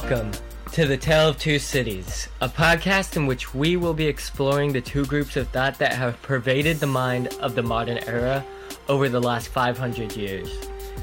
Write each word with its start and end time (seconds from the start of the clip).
Welcome 0.00 0.30
to 0.74 0.86
The 0.86 0.96
Tale 0.96 1.30
of 1.30 1.38
Two 1.40 1.58
Cities, 1.58 2.28
a 2.40 2.48
podcast 2.48 3.16
in 3.16 3.26
which 3.26 3.52
we 3.52 3.76
will 3.76 3.94
be 3.94 4.06
exploring 4.06 4.72
the 4.72 4.80
two 4.80 5.04
groups 5.04 5.36
of 5.36 5.48
thought 5.48 5.76
that 5.80 5.92
have 5.92 6.22
pervaded 6.22 6.78
the 6.78 6.86
mind 6.86 7.34
of 7.40 7.56
the 7.56 7.64
modern 7.64 7.98
era 8.06 8.46
over 8.88 9.08
the 9.08 9.20
last 9.20 9.48
500 9.48 10.16
years. 10.16 10.56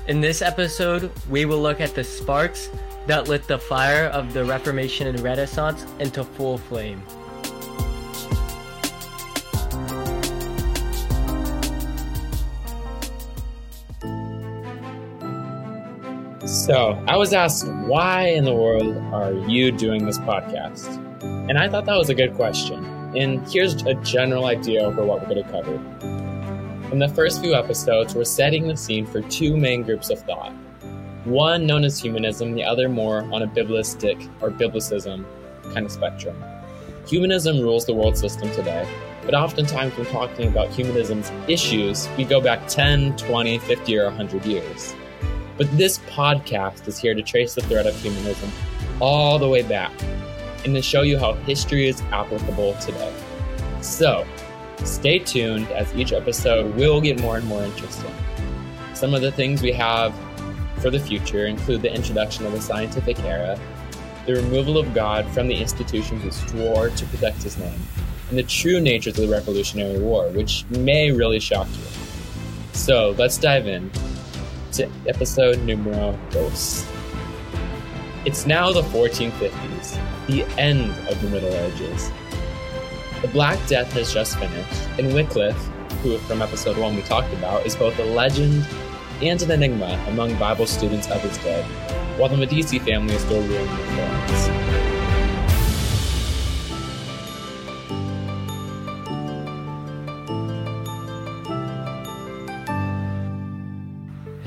In 0.08 0.22
this 0.22 0.42
episode, 0.42 1.12
we 1.30 1.44
will 1.44 1.62
look 1.62 1.82
at 1.82 1.94
the 1.94 2.06
sparks 2.06 2.70
that 3.06 3.28
lit 3.28 3.46
the 3.50 3.60
fire 3.60 4.06
of 4.06 4.34
the 4.34 4.46
Reformation 4.46 5.08
and 5.08 5.20
Renaissance 5.20 5.86
into 6.00 6.24
full 6.24 6.58
flame. 6.58 7.04
So, 16.66 17.00
I 17.08 17.16
was 17.16 17.32
asked, 17.32 17.68
why 17.68 18.30
in 18.30 18.44
the 18.44 18.56
world 18.56 18.98
are 19.14 19.34
you 19.48 19.72
doing 19.72 20.08
this 20.08 20.18
podcast? 20.18 20.88
And 21.22 21.60
I 21.60 21.70
thought 21.70 21.86
that 21.86 21.96
was 21.96 22.10
a 22.10 22.16
good 22.16 22.34
question. 22.34 22.84
And 23.16 23.48
here's 23.48 23.76
a 23.84 23.94
general 24.02 24.46
idea 24.46 24.92
for 24.94 25.06
what 25.06 25.22
we're 25.22 25.36
going 25.36 25.46
to 25.46 25.52
cover. 25.52 25.76
In 26.92 26.98
the 26.98 27.08
first 27.10 27.40
few 27.40 27.54
episodes, 27.54 28.16
we're 28.16 28.24
setting 28.24 28.68
the 28.68 28.76
scene 28.76 29.06
for 29.06 29.22
two 29.22 29.56
main 29.56 29.84
groups 29.84 30.10
of 30.10 30.22
thought. 30.22 30.54
One 31.26 31.68
known 31.68 31.84
as 31.84 32.00
humanism, 32.00 32.56
the 32.56 32.64
other 32.64 32.90
more 32.90 33.32
on 33.32 33.44
a 33.44 33.48
biblistic 33.48 34.28
or 34.42 34.50
biblicism 34.50 35.24
kind 35.72 35.86
of 35.86 35.92
spectrum. 35.92 36.44
Humanism 37.06 37.60
rules 37.60 37.86
the 37.86 37.94
world 37.94 38.18
system 38.18 38.50
today, 38.54 38.92
but 39.24 39.36
oftentimes 39.36 39.96
when 39.96 40.08
talking 40.08 40.48
about 40.48 40.72
humanism's 40.72 41.32
issues, 41.48 42.10
we 42.18 42.26
go 42.26 42.42
back 42.42 42.68
10, 42.68 43.18
20, 43.18 43.60
50, 43.60 43.98
or 44.00 44.06
100 44.06 44.48
years. 44.48 44.96
But 45.58 45.72
this 45.78 46.00
podcast 46.00 46.88
is 46.88 47.00
here 47.00 47.14
to 47.14 47.22
trace 47.22 47.56
the 47.56 47.62
thread 47.62 47.86
of 47.86 47.96
humanism 48.02 48.52
all 49.00 49.40
the 49.40 49.48
way 49.48 49.62
back 49.62 49.92
and 50.66 50.74
to 50.76 50.82
show 50.82 51.04
you 51.04 51.18
how 51.18 51.34
history 51.34 51.88
is 51.88 52.02
applicable 52.12 52.76
today. 52.82 53.14
So, 53.82 54.26
stay 54.84 55.20
tuned 55.20 55.70
as 55.72 55.94
each 55.96 56.12
episode 56.12 56.76
will 56.76 57.00
get 57.00 57.22
more 57.22 57.38
and 57.38 57.46
more 57.46 57.64
interesting. 57.64 58.14
Some 58.94 59.14
of 59.14 59.22
the 59.22 59.32
things 59.32 59.62
we 59.62 59.72
have 59.74 60.14
for 60.80 60.90
the 60.90 61.00
future 61.00 61.46
include 61.46 61.82
the 61.82 61.94
introduction 61.94 62.46
of 62.46 62.52
the 62.52 62.62
scientific 62.62 63.20
era, 63.20 63.60
the 64.26 64.36
removal 64.36 64.78
of 64.78 64.94
God 64.94 65.26
from 65.30 65.48
the 65.48 65.56
institutions 65.56 66.24
he 66.24 66.32
swore 66.32 66.90
to 66.90 67.06
protect 67.06 67.44
his 67.44 67.58
name, 67.58 67.80
and 68.30 68.38
the 68.38 68.44
true 68.44 68.82
natures 68.82 69.18
of 69.18 69.28
the 69.28 69.32
Revolutionary 69.32 70.00
War, 70.00 70.30
which 70.30 70.66
may 70.70 71.12
really 71.12 71.40
shock 71.40 71.68
you. 71.68 71.84
So, 72.74 73.12
let's 73.18 73.38
dive 73.38 73.68
in 73.68 73.90
to 74.76 74.90
episode 75.08 75.58
numero 75.64 76.20
dos. 76.32 76.86
It's 78.26 78.46
now 78.46 78.74
the 78.74 78.82
1450s, 78.82 80.28
the 80.28 80.44
end 80.60 80.92
of 81.08 81.22
the 81.22 81.30
Middle 81.30 81.54
Ages. 81.54 82.12
The 83.22 83.30
Black 83.30 83.58
Death 83.68 83.94
has 83.94 84.14
just 84.14 84.38
finished, 84.38 84.82
and 85.00 85.14
Wycliffe, 85.14 85.56
who 86.04 86.18
from 86.20 86.42
episode 86.42 86.78
1 86.78 86.96
we 86.96 87.04
talked 87.04 87.32
about, 87.34 87.66
is 87.66 87.76
both 87.76 87.98
a 88.00 88.04
legend 88.04 88.68
and 89.22 89.42
an 89.42 89.52
enigma 89.52 90.04
among 90.10 90.38
Bible 90.38 90.66
students 90.66 91.10
of 91.10 91.22
his 91.22 91.38
day, 91.38 91.64
while 92.18 92.28
the 92.28 92.36
Medici 92.36 92.80
family 92.80 93.16
is 93.16 93.22
still 93.22 93.42
ruling 93.42 93.68
Florence. 93.68 94.65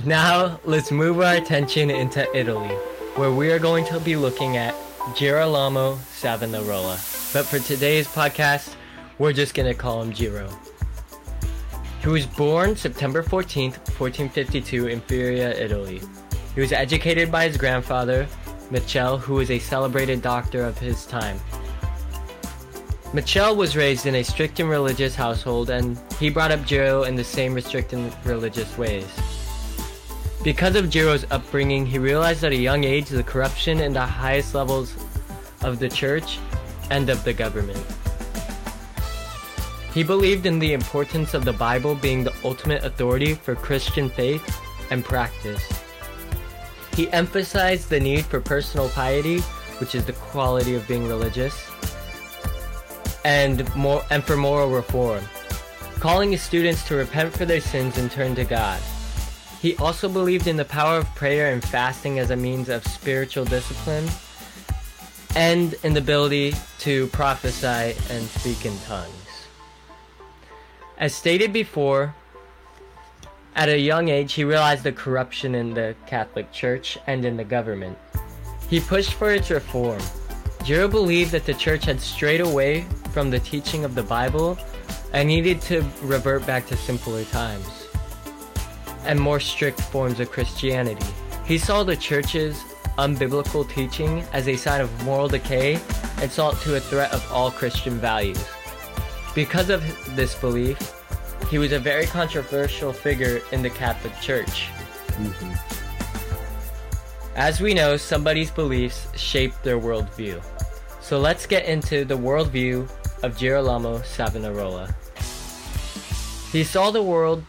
Now, 0.09 0.59
let's 0.65 0.91
move 0.91 1.21
our 1.21 1.35
attention 1.35 1.91
into 1.91 2.27
Italy, 2.35 2.75
where 3.17 3.31
we 3.31 3.53
are 3.53 3.59
going 3.59 3.85
to 3.85 4.01
be 4.01 4.17
looking 4.17 4.57
at 4.57 4.75
Girolamo 5.15 5.99
Savonarola. 6.13 6.95
But 7.35 7.45
for 7.45 7.59
today's 7.59 8.09
podcast, 8.09 8.75
we're 9.19 9.35
just 9.35 9.53
going 9.53 9.69
to 9.69 9.75
call 9.75 10.01
him 10.01 10.11
Giro. 10.11 10.49
He 12.01 12.09
was 12.09 12.25
born 12.25 12.75
September 12.75 13.23
14th, 13.23 13.77
1452 14.01 14.87
in 14.87 15.03
Ferrara, 15.03 15.51
Italy. 15.51 16.01
He 16.55 16.63
was 16.63 16.73
educated 16.73 17.31
by 17.31 17.47
his 17.47 17.59
grandfather, 17.59 18.27
Michele, 18.71 19.19
who 19.19 19.35
was 19.35 19.51
a 19.51 19.59
celebrated 19.59 20.23
doctor 20.23 20.65
of 20.65 20.79
his 20.79 21.05
time. 21.05 21.39
Michele 23.13 23.55
was 23.55 23.77
raised 23.77 24.07
in 24.07 24.15
a 24.15 24.23
strict 24.23 24.59
and 24.59 24.71
religious 24.71 25.15
household, 25.15 25.69
and 25.69 26.01
he 26.19 26.31
brought 26.31 26.51
up 26.51 26.67
Giro 26.67 27.03
in 27.03 27.15
the 27.15 27.25
same 27.25 27.61
strict 27.61 27.93
and 27.93 28.11
religious 28.25 28.79
ways. 28.79 29.05
Because 30.44 30.76
of 30.76 30.88
Giro's 30.88 31.26
upbringing, 31.31 31.84
he 31.84 31.99
realized 31.99 32.44
at 32.44 32.53
a 32.53 32.56
young 32.56 32.84
age 32.84 33.09
the 33.09 33.25
corruption 33.25 33.81
in 33.81 33.93
the 33.93 34.06
highest 34.06 34.54
levels 34.54 34.94
of 35.62 35.81
the 35.81 35.88
church 35.88 36.38
and 36.91 37.10
of 37.10 37.25
the 37.25 37.32
government. 37.32 37.84
He 39.93 40.04
believed 40.04 40.47
in 40.47 40.60
the 40.60 40.75
importance 40.75 41.34
of 41.34 41.44
the 41.44 41.53
Bible 41.53 41.97
being 41.97 42.22
the 42.22 42.34
ultimate 42.44 42.84
authority 42.84 43.34
for 43.34 43.56
Christian 43.56 44.09
faith 44.09 44.60
and 44.91 45.04
practice. 45.04 45.66
He 46.94 47.10
emphasized 47.10 47.91
the 47.91 47.99
need 47.99 48.25
for 48.25 48.41
personal 48.41 48.88
piety, 48.91 49.41
which 49.81 49.97
is 49.97 50.05
the 50.05 50.12
quality 50.12 50.76
of 50.76 50.87
being 50.87 51.09
religious, 51.09 51.69
and 53.25 53.75
more 53.75 54.05
and 54.10 54.22
for 54.22 54.37
moral 54.37 54.70
reform, 54.70 55.25
calling 55.99 56.31
his 56.31 56.43
students 56.43 56.87
to 56.87 56.94
repent 56.94 57.37
for 57.37 57.44
their 57.44 57.60
sins 57.60 57.99
and 57.99 58.10
turn 58.10 58.37
to 58.37 58.44
God. 58.44 58.81
He 59.61 59.77
also 59.77 60.09
believed 60.09 60.47
in 60.47 60.57
the 60.57 60.65
power 60.65 60.99
of 60.99 61.15
prayer 61.17 61.53
and 61.53 61.63
fasting 61.63 62.19
as 62.19 62.31
a 62.31 62.37
means 62.37 62.69
of 62.69 62.87
spiritual 62.87 63.45
discipline 63.45 64.09
and 65.35 65.75
in 65.83 65.95
the 65.95 66.01
ability 66.01 66.55
to 66.81 67.09
prophesy 67.09 67.95
and 68.11 68.25
speak 68.29 68.65
in 68.65 68.79
tongues. 68.81 69.13
As 70.97 71.15
stated 71.15 71.53
before, 71.53 72.15
at 73.57 73.69
a 73.69 73.79
young 73.79 74.09
age, 74.09 74.35
he 74.35 74.45
realized 74.45 74.85
the 74.85 74.93
corruption 74.93 75.57
in 75.57 75.75
the 75.75 75.97
Catholic 76.07 76.53
Church 76.53 76.97
and 77.09 77.25
in 77.25 77.37
the 77.37 77.45
government. 77.45 77.99
He 78.69 78.79
pushed 78.79 79.15
for 79.15 79.33
its 79.33 79.51
reform. 79.51 80.01
Giro 80.65 80.87
believed 80.87 81.33
that 81.33 81.47
the 81.47 81.55
church 81.55 81.85
had 81.85 82.01
strayed 82.01 82.41
away 82.41 82.83
from 83.13 83.31
the 83.31 83.41
teaching 83.41 83.85
of 83.85 83.97
the 83.97 84.03
Bible 84.03 84.57
and 85.13 85.27
needed 85.29 85.61
to 85.63 85.85
revert 86.03 86.47
back 86.47 86.67
to 86.67 86.77
simpler 86.77 87.25
times 87.25 87.78
and 89.09 89.19
more 89.19 89.41
strict 89.41 89.81
forms 89.81 90.21
of 90.21 90.31
Christianity. 90.31 91.07
He 91.45 91.59
saw 91.59 91.83
the 91.83 91.97
church's 91.97 92.63
unbiblical 92.99 93.69
teaching 93.69 94.23
as 94.33 94.49
a 94.49 94.57
sign 94.57 94.81
of 94.81 95.05
moral 95.05 95.29
decay 95.29 95.81
and 96.21 96.31
saw 96.31 96.51
it 96.51 96.59
to 96.59 96.77
a 96.77 96.81
threat 96.81 97.13
of 97.13 97.27
all 97.33 97.51
Christian 97.51 97.95
values. 97.95 98.45
Because 99.35 99.71
of 99.71 99.83
this 100.15 100.35
belief, 100.35 100.95
he 101.51 101.59
was 101.59 101.73
a 101.73 101.79
very 101.79 102.07
controversial 102.07 102.93
figure 102.93 103.41
in 103.51 103.63
the 103.63 103.71
Catholic 103.71 104.13
Church. 104.21 104.69
Mm-hmm. 105.17 105.79
As 107.35 107.61
we 107.61 107.73
know, 107.73 107.97
somebody's 107.97 108.51
beliefs 108.51 109.09
shape 109.19 109.55
their 109.63 109.79
worldview. 109.79 110.45
So 111.01 111.19
let's 111.19 111.47
get 111.47 111.65
into 111.65 112.05
the 112.05 112.19
worldview 112.19 112.91
of 113.23 113.39
Girolamo 113.39 114.03
Savonarola. 114.03 114.95
He 116.53 116.65
saw 116.65 116.91
the 116.91 117.03
world 117.03 117.45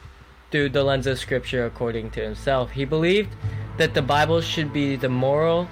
through 0.52 0.70
the 0.70 0.84
lens 0.84 1.08
of 1.08 1.20
scripture 1.20 1.66
according 1.66 2.12
to 2.12 2.22
himself. 2.22 2.72
He 2.72 2.86
believed 2.86 3.36
that 3.78 3.94
the 3.94 4.02
Bible 4.02 4.42
should 4.42 4.74
be 4.74 4.96
the 4.96 5.10
moral 5.10 5.68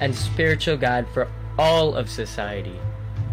and 0.00 0.14
spiritual 0.14 0.76
guide 0.76 1.06
for 1.08 1.28
all 1.58 1.94
of 1.94 2.08
society. 2.08 2.78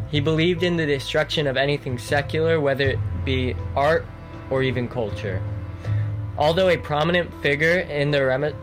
He 0.09 0.19
believed 0.19 0.63
in 0.63 0.77
the 0.77 0.85
destruction 0.85 1.47
of 1.47 1.57
anything 1.57 1.97
secular, 1.97 2.59
whether 2.59 2.89
it 2.89 2.99
be 3.25 3.55
art 3.75 4.05
or 4.49 4.63
even 4.63 4.87
culture. 4.87 5.41
Although 6.37 6.69
a 6.69 6.77
prominent 6.77 7.33
figure 7.41 7.79
in 7.79 8.11
the, 8.11 8.55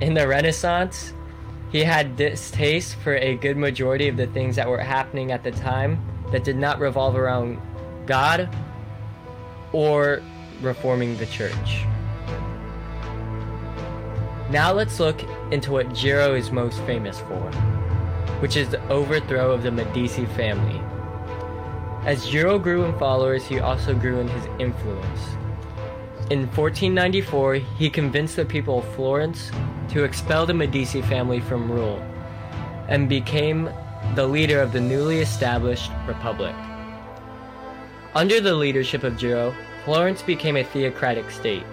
in 0.00 0.14
the 0.14 0.26
Renaissance, 0.26 1.12
he 1.70 1.84
had 1.84 2.16
distaste 2.16 2.96
for 2.96 3.14
a 3.16 3.36
good 3.36 3.56
majority 3.56 4.08
of 4.08 4.16
the 4.16 4.26
things 4.28 4.56
that 4.56 4.68
were 4.68 4.78
happening 4.78 5.32
at 5.32 5.42
the 5.42 5.52
time 5.52 6.04
that 6.30 6.44
did 6.44 6.56
not 6.56 6.78
revolve 6.80 7.16
around 7.16 7.60
God 8.06 8.48
or 9.72 10.22
reforming 10.62 11.16
the 11.16 11.26
church. 11.26 11.84
Now 14.50 14.72
let's 14.72 15.00
look 15.00 15.22
into 15.50 15.72
what 15.72 15.94
Giro 15.94 16.34
is 16.34 16.50
most 16.50 16.78
famous 16.82 17.18
for, 17.20 17.50
which 18.40 18.56
is 18.56 18.68
the 18.68 18.86
overthrow 18.88 19.50
of 19.50 19.62
the 19.62 19.70
Medici 19.70 20.26
family. 20.26 20.80
As 22.04 22.28
Giro 22.28 22.58
grew 22.58 22.84
in 22.84 22.98
followers, 22.98 23.46
he 23.46 23.60
also 23.60 23.94
grew 23.94 24.20
in 24.20 24.28
his 24.28 24.44
influence. 24.58 25.20
In 26.30 26.46
1494, 26.48 27.54
he 27.54 27.88
convinced 27.88 28.36
the 28.36 28.44
people 28.44 28.80
of 28.80 28.94
Florence 28.94 29.50
to 29.90 30.04
expel 30.04 30.46
the 30.46 30.54
Medici 30.54 31.02
family 31.02 31.40
from 31.40 31.70
rule 31.70 32.02
and 32.88 33.08
became 33.08 33.70
the 34.14 34.26
leader 34.26 34.60
of 34.60 34.72
the 34.72 34.80
newly 34.80 35.20
established 35.20 35.90
republic. 36.06 36.54
Under 38.14 38.40
the 38.40 38.54
leadership 38.54 39.04
of 39.04 39.16
Giro, 39.16 39.54
Florence 39.84 40.22
became 40.22 40.56
a 40.56 40.62
theocratic 40.62 41.28
state, 41.30 41.66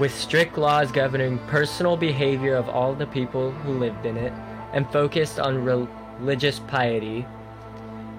with 0.00 0.12
strict 0.12 0.58
laws 0.58 0.90
governing 0.90 1.38
personal 1.46 1.96
behavior 1.96 2.56
of 2.56 2.68
all 2.68 2.94
the 2.94 3.06
people 3.06 3.52
who 3.52 3.78
lived 3.78 4.06
in 4.06 4.16
it, 4.16 4.32
and 4.72 4.90
focused 4.90 5.38
on 5.38 5.64
religious 5.64 6.58
piety. 6.58 7.24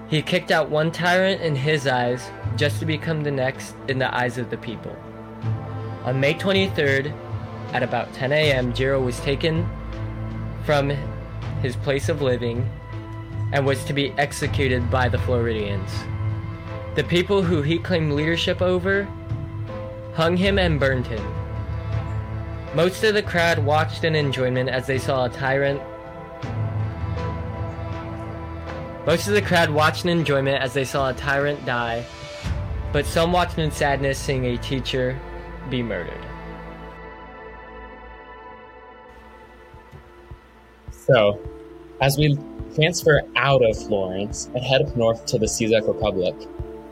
He 0.08 0.22
kicked 0.22 0.50
out 0.50 0.70
one 0.70 0.90
tyrant 0.90 1.42
in 1.42 1.54
his 1.54 1.86
eyes 1.86 2.30
just 2.56 2.78
to 2.80 2.86
become 2.86 3.22
the 3.22 3.30
next 3.30 3.74
in 3.88 3.98
the 3.98 4.14
eyes 4.14 4.38
of 4.38 4.48
the 4.48 4.56
people. 4.56 4.96
On 6.04 6.18
May 6.18 6.32
23rd, 6.32 7.14
at 7.74 7.82
about 7.82 8.12
10 8.14 8.32
a.m., 8.32 8.72
Giro 8.72 9.02
was 9.02 9.20
taken 9.20 9.68
from 10.64 10.90
his 11.60 11.76
place 11.76 12.08
of 12.08 12.22
living 12.22 12.68
and 13.52 13.66
was 13.66 13.84
to 13.84 13.92
be 13.92 14.12
executed 14.12 14.90
by 14.90 15.08
the 15.08 15.18
Floridians. 15.18 15.90
The 16.94 17.04
people 17.04 17.42
who 17.42 17.62
he 17.62 17.78
claimed 17.78 18.12
leadership 18.12 18.60
over 18.60 19.04
hung 20.14 20.36
him 20.36 20.58
and 20.58 20.78
burned 20.78 21.06
him. 21.06 21.24
Most 22.74 23.02
of 23.02 23.14
the 23.14 23.22
crowd 23.22 23.58
watched 23.58 24.04
in 24.04 24.14
enjoyment 24.14 24.68
as 24.68 24.86
they 24.86 24.98
saw 24.98 25.24
a 25.24 25.30
tyrant. 25.30 25.80
Most 29.06 29.26
of 29.26 29.32
the 29.32 29.40
crowd 29.40 29.70
watched 29.70 30.04
in 30.04 30.10
enjoyment 30.10 30.62
as 30.62 30.74
they 30.74 30.84
saw 30.84 31.08
a 31.08 31.14
tyrant 31.14 31.64
die, 31.64 32.04
but 32.92 33.06
some 33.06 33.32
watched 33.32 33.58
in 33.58 33.70
sadness 33.70 34.18
seeing 34.18 34.44
a 34.44 34.58
teacher 34.58 35.18
be 35.70 35.82
murdered. 35.82 36.24
So, 40.90 41.40
as 42.02 42.18
we 42.18 42.38
transfer 42.74 43.22
out 43.36 43.62
of 43.64 43.76
Florence 43.86 44.50
and 44.54 44.62
head 44.62 44.82
up 44.82 44.94
north 44.94 45.24
to 45.26 45.38
the 45.38 45.46
Czech 45.46 45.86
Republic, 45.86 46.34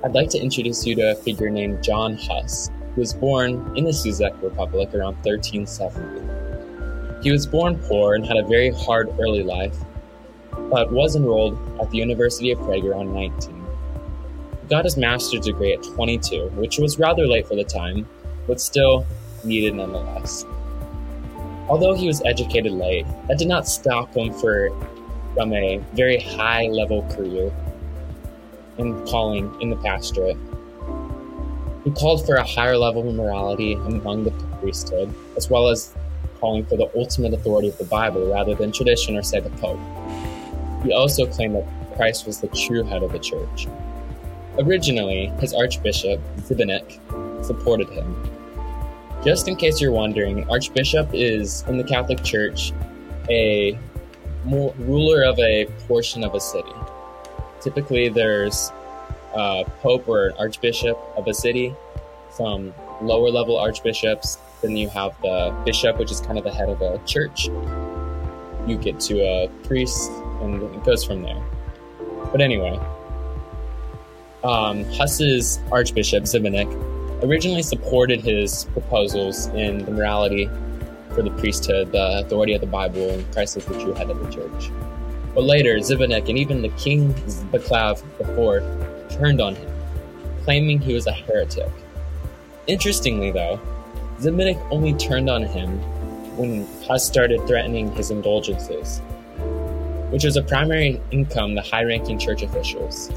I'd 0.02 0.14
like 0.14 0.30
to 0.30 0.38
introduce 0.38 0.86
you 0.86 0.94
to 0.94 1.10
a 1.10 1.14
figure 1.14 1.50
named 1.50 1.84
John 1.84 2.16
Hus, 2.16 2.70
who 2.94 3.02
was 3.02 3.12
born 3.12 3.76
in 3.76 3.84
the 3.84 3.92
Czech 3.92 4.32
Republic 4.42 4.94
around 4.94 5.16
1370. 5.24 7.22
He 7.22 7.30
was 7.30 7.46
born 7.46 7.78
poor 7.80 8.14
and 8.14 8.24
had 8.24 8.38
a 8.38 8.42
very 8.42 8.70
hard 8.70 9.14
early 9.20 9.42
life, 9.42 9.76
but 10.70 10.90
was 10.90 11.16
enrolled 11.16 11.58
at 11.82 11.90
the 11.90 11.98
University 11.98 12.50
of 12.50 12.58
Prague 12.60 12.86
around 12.86 13.12
19. 13.12 13.62
He 14.62 14.68
got 14.68 14.86
his 14.86 14.96
master's 14.96 15.44
degree 15.44 15.74
at 15.74 15.82
22, 15.82 16.48
which 16.54 16.78
was 16.78 16.98
rather 16.98 17.26
late 17.26 17.46
for 17.46 17.56
the 17.56 17.64
time, 17.64 18.08
but 18.46 18.58
still 18.58 19.04
needed 19.44 19.74
nonetheless. 19.74 20.46
Although 21.68 21.92
he 21.92 22.06
was 22.06 22.22
educated 22.24 22.72
late, 22.72 23.04
that 23.28 23.36
did 23.36 23.48
not 23.48 23.68
stop 23.68 24.16
him 24.16 24.32
for, 24.32 24.70
from 25.34 25.52
a 25.52 25.76
very 25.92 26.18
high 26.18 26.68
level 26.68 27.02
career 27.10 27.52
in 28.80 29.06
calling 29.06 29.54
in 29.60 29.70
the 29.70 29.76
pastorate. 29.76 30.36
He 31.84 31.90
called 31.92 32.26
for 32.26 32.34
a 32.34 32.44
higher 32.44 32.76
level 32.76 33.08
of 33.08 33.14
morality 33.14 33.74
among 33.74 34.24
the 34.24 34.32
priesthood, 34.60 35.14
as 35.36 35.48
well 35.48 35.68
as 35.68 35.94
calling 36.40 36.64
for 36.66 36.76
the 36.76 36.90
ultimate 36.96 37.32
authority 37.34 37.68
of 37.68 37.78
the 37.78 37.84
Bible 37.84 38.30
rather 38.32 38.54
than 38.54 38.72
tradition 38.72 39.16
or, 39.16 39.22
say, 39.22 39.40
the 39.40 39.50
Pope. 39.50 39.78
He 40.82 40.92
also 40.92 41.26
claimed 41.26 41.56
that 41.56 41.96
Christ 41.96 42.26
was 42.26 42.40
the 42.40 42.48
true 42.48 42.82
head 42.82 43.02
of 43.02 43.12
the 43.12 43.18
church. 43.18 43.68
Originally, 44.58 45.26
his 45.38 45.54
archbishop, 45.54 46.20
Zbyněk, 46.38 47.44
supported 47.44 47.88
him, 47.90 48.30
just 49.24 49.48
in 49.48 49.56
case 49.56 49.82
you're 49.82 49.92
wondering, 49.92 50.48
Archbishop 50.48 51.10
is 51.12 51.62
in 51.68 51.76
the 51.76 51.84
Catholic 51.84 52.24
Church 52.24 52.72
a 53.28 53.78
ruler 54.46 55.22
of 55.24 55.38
a 55.38 55.66
portion 55.86 56.24
of 56.24 56.34
a 56.34 56.40
city. 56.40 56.72
Typically, 57.60 58.08
there's 58.08 58.70
a 59.34 59.64
pope 59.80 60.08
or 60.08 60.28
an 60.28 60.36
archbishop 60.38 60.98
of 61.16 61.26
a 61.28 61.34
city, 61.34 61.74
some 62.30 62.74
lower 63.02 63.30
level 63.30 63.56
archbishops. 63.58 64.38
Then 64.62 64.76
you 64.76 64.88
have 64.88 65.14
the 65.22 65.54
bishop, 65.64 65.98
which 65.98 66.10
is 66.10 66.20
kind 66.20 66.38
of 66.38 66.44
the 66.44 66.52
head 66.52 66.68
of 66.68 66.80
a 66.82 66.98
church. 67.06 67.46
You 68.66 68.76
get 68.80 69.00
to 69.00 69.20
a 69.20 69.48
priest, 69.64 70.10
and 70.42 70.62
it 70.62 70.84
goes 70.84 71.04
from 71.04 71.22
there. 71.22 71.42
But 72.30 72.40
anyway, 72.40 72.78
um, 74.44 74.84
Hus's 74.84 75.60
archbishop, 75.72 76.24
Zbyněk, 76.24 77.22
originally 77.22 77.62
supported 77.62 78.20
his 78.20 78.64
proposals 78.72 79.46
in 79.48 79.84
the 79.84 79.90
morality 79.90 80.48
for 81.14 81.22
the 81.22 81.30
priesthood, 81.30 81.92
the 81.92 82.20
authority 82.20 82.54
of 82.54 82.60
the 82.60 82.66
Bible, 82.66 83.10
and 83.10 83.32
Christ 83.32 83.56
as 83.56 83.64
the 83.64 83.78
true 83.80 83.94
head 83.94 84.10
of 84.10 84.18
the 84.24 84.30
church. 84.30 84.70
But 85.34 85.44
later, 85.44 85.76
Zivanek 85.76 86.28
and 86.28 86.38
even 86.38 86.62
the 86.62 86.70
king 86.70 87.14
Vaclav 87.52 88.02
IV 88.20 89.16
turned 89.16 89.40
on 89.40 89.54
him, 89.54 89.70
claiming 90.44 90.80
he 90.80 90.94
was 90.94 91.06
a 91.06 91.12
heretic. 91.12 91.70
Interestingly, 92.66 93.30
though, 93.30 93.60
Zivanek 94.18 94.60
only 94.70 94.92
turned 94.94 95.30
on 95.30 95.44
him 95.44 95.78
when 96.36 96.66
Hus 96.86 97.06
started 97.06 97.46
threatening 97.46 97.92
his 97.92 98.10
indulgences, 98.10 98.98
which 100.10 100.24
was 100.24 100.36
a 100.36 100.42
primary 100.42 101.00
income 101.10 101.54
the 101.54 101.62
high 101.62 101.84
ranking 101.84 102.18
church 102.18 102.42
officials. 102.42 103.10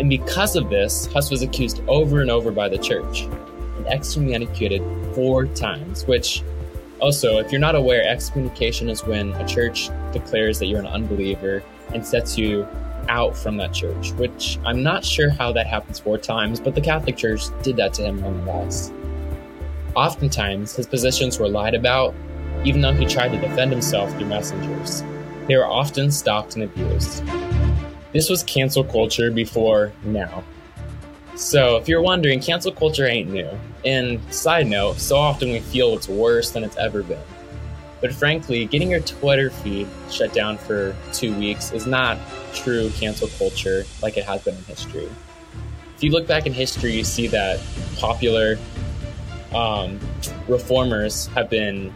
And 0.00 0.08
because 0.08 0.56
of 0.56 0.70
this, 0.70 1.06
Hus 1.06 1.30
was 1.30 1.42
accused 1.42 1.82
over 1.86 2.22
and 2.22 2.30
over 2.30 2.50
by 2.50 2.68
the 2.68 2.78
church 2.78 3.22
and 3.22 3.86
excommunicated 3.88 4.82
four 5.14 5.46
times, 5.46 6.06
which 6.06 6.42
also, 7.02 7.38
if 7.38 7.50
you're 7.50 7.60
not 7.60 7.74
aware, 7.74 8.08
excommunication 8.08 8.88
is 8.88 9.04
when 9.04 9.32
a 9.32 9.46
church 9.46 9.90
declares 10.12 10.60
that 10.60 10.66
you're 10.66 10.78
an 10.78 10.86
unbeliever 10.86 11.60
and 11.92 12.06
sets 12.06 12.38
you 12.38 12.66
out 13.08 13.36
from 13.36 13.56
that 13.56 13.72
church, 13.72 14.12
which 14.12 14.56
I'm 14.64 14.84
not 14.84 15.04
sure 15.04 15.28
how 15.28 15.50
that 15.50 15.66
happens 15.66 15.98
four 15.98 16.16
times, 16.16 16.60
but 16.60 16.76
the 16.76 16.80
Catholic 16.80 17.16
Church 17.16 17.42
did 17.62 17.74
that 17.78 17.92
to 17.94 18.02
him 18.04 18.20
nonetheless. 18.20 18.92
Oftentimes, 19.96 20.76
his 20.76 20.86
positions 20.86 21.40
were 21.40 21.48
lied 21.48 21.74
about, 21.74 22.14
even 22.64 22.80
though 22.80 22.92
he 22.92 23.04
tried 23.04 23.32
to 23.32 23.40
defend 23.40 23.72
himself 23.72 24.08
through 24.12 24.26
messengers. 24.26 25.02
They 25.48 25.56
were 25.56 25.66
often 25.66 26.12
stalked 26.12 26.54
and 26.54 26.62
abused. 26.62 27.24
This 28.12 28.30
was 28.30 28.44
cancel 28.44 28.84
culture 28.84 29.32
before 29.32 29.92
now. 30.04 30.44
So, 31.42 31.76
if 31.76 31.88
you're 31.88 32.00
wondering, 32.00 32.40
cancel 32.40 32.70
culture 32.70 33.04
ain't 33.04 33.28
new. 33.28 33.50
And 33.84 34.20
side 34.32 34.68
note, 34.68 35.00
so 35.00 35.16
often 35.16 35.50
we 35.50 35.58
feel 35.58 35.92
it's 35.94 36.08
worse 36.08 36.52
than 36.52 36.62
it's 36.62 36.76
ever 36.76 37.02
been. 37.02 37.18
But 38.00 38.14
frankly, 38.14 38.64
getting 38.66 38.90
your 38.90 39.00
Twitter 39.00 39.50
feed 39.50 39.88
shut 40.08 40.32
down 40.32 40.56
for 40.56 40.94
two 41.12 41.36
weeks 41.36 41.72
is 41.72 41.84
not 41.84 42.16
true 42.54 42.90
cancel 42.90 43.26
culture 43.26 43.84
like 44.02 44.16
it 44.16 44.24
has 44.24 44.42
been 44.44 44.54
in 44.54 44.62
history. 44.64 45.08
If 45.96 46.04
you 46.04 46.12
look 46.12 46.28
back 46.28 46.46
in 46.46 46.52
history, 46.52 46.92
you 46.92 47.02
see 47.02 47.26
that 47.26 47.60
popular 47.98 48.56
um, 49.52 49.98
reformers 50.46 51.26
have 51.28 51.50
been 51.50 51.92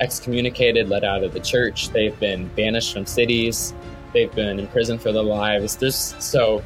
excommunicated, 0.00 0.88
let 0.88 1.04
out 1.04 1.22
of 1.22 1.32
the 1.32 1.40
church, 1.40 1.90
they've 1.90 2.18
been 2.18 2.48
banished 2.48 2.92
from 2.92 3.06
cities, 3.06 3.74
they've 4.12 4.34
been 4.34 4.58
imprisoned 4.58 5.00
for 5.00 5.12
their 5.12 5.22
lives. 5.22 5.76
There's 5.76 6.16
so 6.18 6.64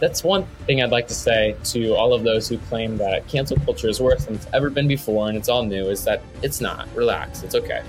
that's 0.00 0.24
one 0.24 0.46
thing 0.66 0.82
I'd 0.82 0.90
like 0.90 1.06
to 1.08 1.14
say 1.14 1.54
to 1.64 1.94
all 1.94 2.14
of 2.14 2.24
those 2.24 2.48
who 2.48 2.56
claim 2.58 2.96
that 2.96 3.28
cancel 3.28 3.58
culture 3.58 3.88
is 3.88 4.00
worse 4.00 4.24
than 4.24 4.34
it's 4.34 4.46
ever 4.54 4.70
been 4.70 4.88
before 4.88 5.28
and 5.28 5.36
it's 5.36 5.48
all 5.48 5.62
new 5.62 5.88
is 5.88 6.04
that 6.04 6.22
it's 6.42 6.60
not. 6.60 6.88
Relax, 6.94 7.42
it's 7.42 7.54
okay. 7.54 7.82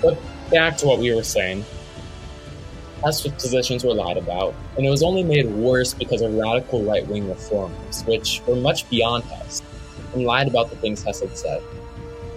But 0.00 0.18
back 0.50 0.76
to 0.78 0.86
what 0.86 1.00
we 1.00 1.12
were 1.14 1.24
saying. 1.24 1.64
That's 3.04 3.26
positions 3.26 3.82
were 3.82 3.94
lied 3.94 4.16
about, 4.16 4.54
and 4.76 4.86
it 4.86 4.90
was 4.90 5.02
only 5.02 5.24
made 5.24 5.46
worse 5.46 5.92
because 5.92 6.22
of 6.22 6.34
radical 6.34 6.84
right 6.84 7.04
wing 7.08 7.28
reformers, 7.28 8.02
which 8.02 8.40
were 8.46 8.54
much 8.54 8.88
beyond 8.90 9.24
Hus, 9.24 9.60
and 10.14 10.22
lied 10.22 10.46
about 10.46 10.70
the 10.70 10.76
things 10.76 11.02
Hus 11.02 11.18
had 11.18 11.36
said. 11.36 11.62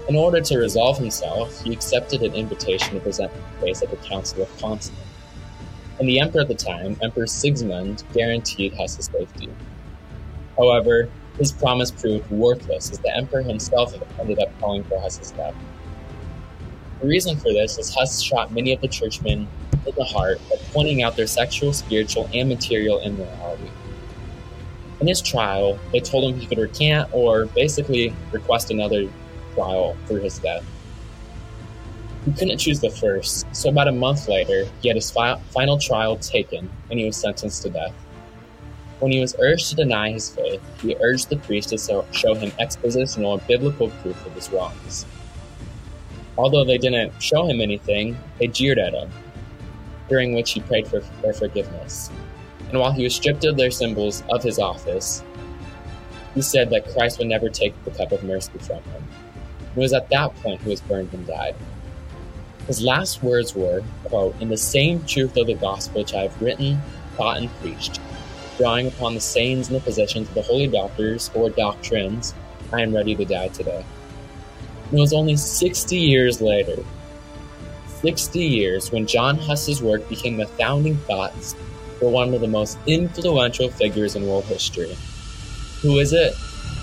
In 0.09 0.15
order 0.15 0.41
to 0.41 0.57
resolve 0.57 0.97
himself, 0.97 1.63
he 1.63 1.71
accepted 1.71 2.23
an 2.23 2.33
invitation 2.33 2.95
to 2.95 2.99
present 2.99 3.31
his 3.31 3.63
case 3.63 3.83
at 3.83 3.91
the 3.91 3.97
Council 4.07 4.41
of 4.41 4.57
Constance. 4.59 5.04
And 5.99 6.09
the 6.09 6.19
emperor 6.19 6.41
at 6.41 6.47
the 6.47 6.55
time, 6.55 6.97
Emperor 7.01 7.27
Sigismund, 7.27 8.03
guaranteed 8.13 8.73
Hus's 8.73 9.05
safety. 9.05 9.49
However, 10.57 11.09
his 11.37 11.51
promise 11.51 11.91
proved 11.91 12.29
worthless 12.31 12.91
as 12.91 12.99
the 12.99 13.15
emperor 13.15 13.41
himself 13.41 13.93
ended 14.19 14.39
up 14.39 14.49
calling 14.59 14.83
for 14.85 14.99
Hus's 14.99 15.31
death. 15.31 15.55
The 17.01 17.07
reason 17.07 17.37
for 17.37 17.51
this 17.51 17.77
is 17.77 17.93
Hus 17.93 18.21
shot 18.21 18.53
many 18.53 18.73
of 18.73 18.81
the 18.81 18.87
churchmen 18.87 19.47
in 19.85 19.95
the 19.95 20.03
heart 20.03 20.39
by 20.49 20.55
pointing 20.73 21.03
out 21.03 21.15
their 21.15 21.27
sexual, 21.27 21.73
spiritual, 21.73 22.29
and 22.33 22.49
material 22.49 23.01
immorality. 23.01 23.69
In 25.01 25.07
his 25.07 25.21
trial, 25.21 25.77
they 25.91 25.99
told 25.99 26.33
him 26.33 26.39
he 26.39 26.47
could 26.47 26.57
recant 26.57 27.09
or 27.13 27.45
basically 27.47 28.13
request 28.31 28.71
another 28.71 29.09
trial 29.53 29.95
for 30.07 30.19
his 30.19 30.39
death. 30.39 30.63
He 32.25 32.31
couldn't 32.31 32.57
choose 32.57 32.79
the 32.79 32.89
first, 32.89 33.45
so 33.55 33.69
about 33.69 33.87
a 33.87 33.91
month 33.91 34.27
later, 34.27 34.67
he 34.81 34.87
had 34.87 34.97
his 34.97 35.11
fi- 35.11 35.39
final 35.51 35.77
trial 35.77 36.17
taken 36.17 36.67
and 36.89 36.99
he 36.99 37.05
was 37.05 37.15
sentenced 37.15 37.61
to 37.63 37.69
death. 37.69 37.93
When 38.99 39.11
he 39.11 39.19
was 39.19 39.35
urged 39.37 39.69
to 39.69 39.75
deny 39.75 40.11
his 40.11 40.29
faith, 40.29 40.59
he 40.81 40.95
urged 40.99 41.29
the 41.29 41.37
priest 41.37 41.69
to 41.69 41.77
so- 41.77 42.05
show 42.11 42.33
him 42.33 42.49
expositional 42.59 43.45
biblical 43.45 43.89
proof 44.01 44.25
of 44.25 44.33
his 44.33 44.49
wrongs. 44.49 45.05
Although 46.35 46.65
they 46.65 46.79
didn't 46.79 47.13
show 47.21 47.45
him 47.45 47.61
anything, 47.61 48.17
they 48.39 48.47
jeered 48.47 48.79
at 48.79 48.93
him, 48.93 49.11
during 50.09 50.33
which 50.33 50.51
he 50.53 50.61
prayed 50.61 50.87
for 50.87 51.01
their 51.21 51.33
forgiveness. 51.33 52.09
And 52.69 52.79
while 52.79 52.91
he 52.91 53.03
was 53.03 53.13
stripped 53.13 53.45
of 53.45 53.55
their 53.55 53.69
symbols 53.69 54.23
of 54.29 54.41
his 54.41 54.57
office, 54.57 55.23
he 56.33 56.41
said 56.41 56.71
that 56.71 56.91
Christ 56.91 57.19
would 57.19 57.27
never 57.27 57.49
take 57.49 57.75
the 57.85 57.91
cup 57.91 58.11
of 58.11 58.23
mercy 58.23 58.57
from 58.59 58.81
him. 58.83 59.03
It 59.75 59.79
was 59.79 59.93
at 59.93 60.09
that 60.09 60.35
point 60.37 60.61
he 60.63 60.69
was 60.69 60.81
burned 60.81 61.13
and 61.13 61.27
died. 61.27 61.55
His 62.67 62.81
last 62.81 63.21
words 63.21 63.55
were, 63.55 63.83
quote, 64.05 64.35
In 64.41 64.49
the 64.49 64.57
same 64.57 65.03
truth 65.05 65.37
of 65.37 65.47
the 65.47 65.53
gospel 65.53 66.01
which 66.01 66.13
I 66.13 66.23
have 66.23 66.41
written, 66.41 66.81
taught, 67.15 67.37
and 67.37 67.49
preached, 67.61 67.99
drawing 68.57 68.87
upon 68.87 69.13
the 69.13 69.21
sayings 69.21 69.67
and 69.67 69.75
the 69.75 69.81
positions 69.81 70.27
of 70.29 70.33
the 70.33 70.41
holy 70.41 70.67
doctors 70.67 71.29
or 71.35 71.49
doctrines, 71.49 72.33
I 72.73 72.81
am 72.81 72.95
ready 72.95 73.15
to 73.15 73.25
die 73.25 73.49
today. 73.49 73.85
And 74.89 74.99
It 74.99 75.01
was 75.01 75.13
only 75.13 75.35
60 75.35 75.95
years 75.95 76.41
later, 76.41 76.83
60 78.01 78.39
years, 78.39 78.91
when 78.91 79.05
John 79.05 79.37
Hus's 79.37 79.81
work 79.81 80.07
became 80.09 80.37
the 80.37 80.47
founding 80.47 80.97
thoughts 80.97 81.55
for 81.99 82.11
one 82.11 82.33
of 82.33 82.41
the 82.41 82.47
most 82.47 82.77
influential 82.87 83.69
figures 83.69 84.15
in 84.15 84.27
world 84.27 84.45
history. 84.45 84.95
Who 85.81 85.99
is 85.99 86.13
it? 86.13 86.33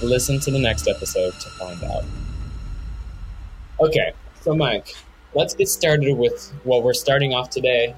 Listen 0.02 0.40
to 0.40 0.50
the 0.50 0.58
next 0.58 0.88
episode 0.88 1.32
to 1.34 1.50
find 1.50 1.82
out. 1.84 2.04
Okay, 3.80 4.12
so 4.40 4.54
Mike, 4.54 4.94
let's 5.34 5.54
get 5.54 5.68
started 5.68 6.16
with 6.16 6.52
what 6.64 6.82
we're 6.82 6.94
starting 6.94 7.32
off 7.34 7.50
today 7.50 7.94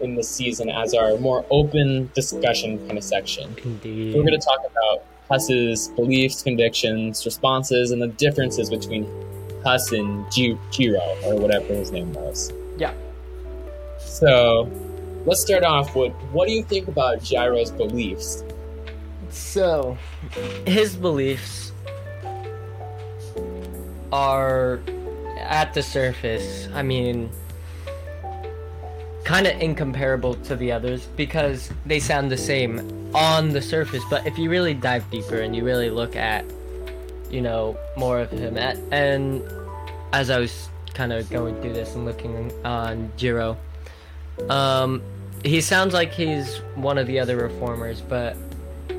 in 0.00 0.14
the 0.14 0.22
season 0.22 0.68
as 0.68 0.94
our 0.94 1.16
more 1.18 1.44
open 1.50 2.10
discussion 2.14 2.78
kind 2.86 2.98
of 2.98 3.04
section. 3.04 3.54
Indeed. 3.64 4.14
We're 4.14 4.22
going 4.22 4.38
to 4.38 4.44
talk 4.46 4.60
about 4.70 5.04
Hus's 5.30 5.88
beliefs, 5.88 6.42
convictions, 6.42 7.24
responses, 7.24 7.90
and 7.90 8.00
the 8.00 8.08
differences 8.08 8.70
between 8.70 9.06
Hus 9.64 9.92
and 9.92 10.30
G- 10.30 10.58
Giro, 10.70 11.00
or 11.24 11.36
whatever 11.36 11.66
his 11.74 11.90
name 11.90 12.12
was. 12.12 12.52
Yeah. 12.76 12.94
So 13.98 14.70
let's 15.24 15.40
start 15.40 15.64
off 15.64 15.96
with 15.96 16.12
what 16.32 16.46
do 16.46 16.54
you 16.54 16.62
think 16.62 16.88
about 16.88 17.22
Giro's 17.22 17.70
beliefs? 17.70 18.44
So, 19.30 19.98
his 20.66 20.94
beliefs 20.94 21.72
are 24.12 24.80
at 25.48 25.74
the 25.74 25.82
surface. 25.82 26.68
I 26.74 26.82
mean, 26.82 27.30
kind 29.24 29.46
of 29.46 29.60
incomparable 29.60 30.34
to 30.34 30.54
the 30.54 30.70
others 30.70 31.06
because 31.16 31.70
they 31.84 31.98
sound 31.98 32.30
the 32.30 32.36
same 32.36 33.10
on 33.14 33.50
the 33.50 33.60
surface. 33.60 34.02
But 34.08 34.26
if 34.26 34.38
you 34.38 34.48
really 34.50 34.74
dive 34.74 35.10
deeper 35.10 35.40
and 35.40 35.54
you 35.54 35.64
really 35.64 35.90
look 35.90 36.14
at, 36.14 36.44
you 37.30 37.40
know, 37.40 37.76
more 37.96 38.20
of 38.20 38.30
him, 38.30 38.56
at, 38.56 38.76
and 38.92 39.42
as 40.12 40.30
I 40.30 40.38
was 40.38 40.68
kind 40.94 41.12
of 41.12 41.28
going 41.28 41.60
through 41.60 41.72
this 41.72 41.94
and 41.94 42.04
looking 42.04 42.52
on 42.64 43.10
Giro, 43.16 43.56
um, 44.48 45.02
he 45.44 45.60
sounds 45.60 45.92
like 45.92 46.12
he's 46.12 46.58
one 46.74 46.98
of 46.98 47.06
the 47.06 47.18
other 47.18 47.36
reformers, 47.36 48.00
but 48.00 48.36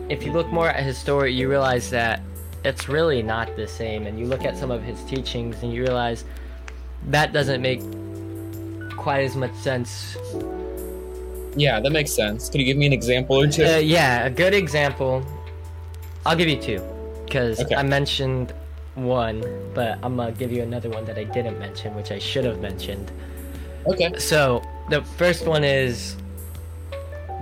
if 0.09 0.23
you 0.23 0.31
look 0.31 0.47
more 0.47 0.69
at 0.69 0.83
his 0.83 0.97
story, 0.97 1.33
you 1.33 1.49
realize 1.49 1.89
that 1.89 2.21
it's 2.67 2.89
really 2.89 3.23
not 3.23 3.55
the 3.55 3.67
same. 3.67 4.07
And 4.07 4.19
you 4.19 4.25
look 4.25 4.43
at 4.45 4.57
some 4.57 4.71
of 4.71 4.83
his 4.83 5.01
teachings 5.05 5.63
and 5.63 5.73
you 5.73 5.81
realize 5.83 6.25
that 7.09 7.31
doesn't 7.33 7.61
make 7.61 7.81
quite 8.97 9.21
as 9.23 9.35
much 9.35 9.53
sense. 9.55 10.17
Yeah, 11.55 11.79
that 11.79 11.91
makes 11.91 12.11
sense. 12.11 12.49
Could 12.49 12.59
you 12.61 12.65
give 12.65 12.77
me 12.77 12.85
an 12.85 12.93
example 12.93 13.37
or 13.37 13.47
two? 13.47 13.65
Uh, 13.65 13.77
yeah, 13.77 14.25
a 14.25 14.29
good 14.29 14.53
example. 14.53 15.25
I'll 16.25 16.35
give 16.35 16.49
you 16.49 16.61
two 16.61 16.81
because 17.25 17.59
Okay. 17.59 17.75
I 17.75 17.83
mentioned 17.83 18.53
one, 18.95 19.43
but 19.73 19.97
I'm 20.03 20.15
gonna 20.17 20.31
give 20.31 20.51
you 20.51 20.61
another 20.61 20.89
one 20.89 21.05
that 21.05 21.17
I 21.17 21.23
didn't 21.23 21.57
mention, 21.59 21.95
which 21.95 22.11
I 22.11 22.19
should 22.19 22.45
have 22.45 22.59
mentioned. 22.59 23.11
okay. 23.87 24.11
So 24.19 24.61
the 24.89 25.01
first 25.17 25.47
one 25.47 25.63
is 25.63 26.17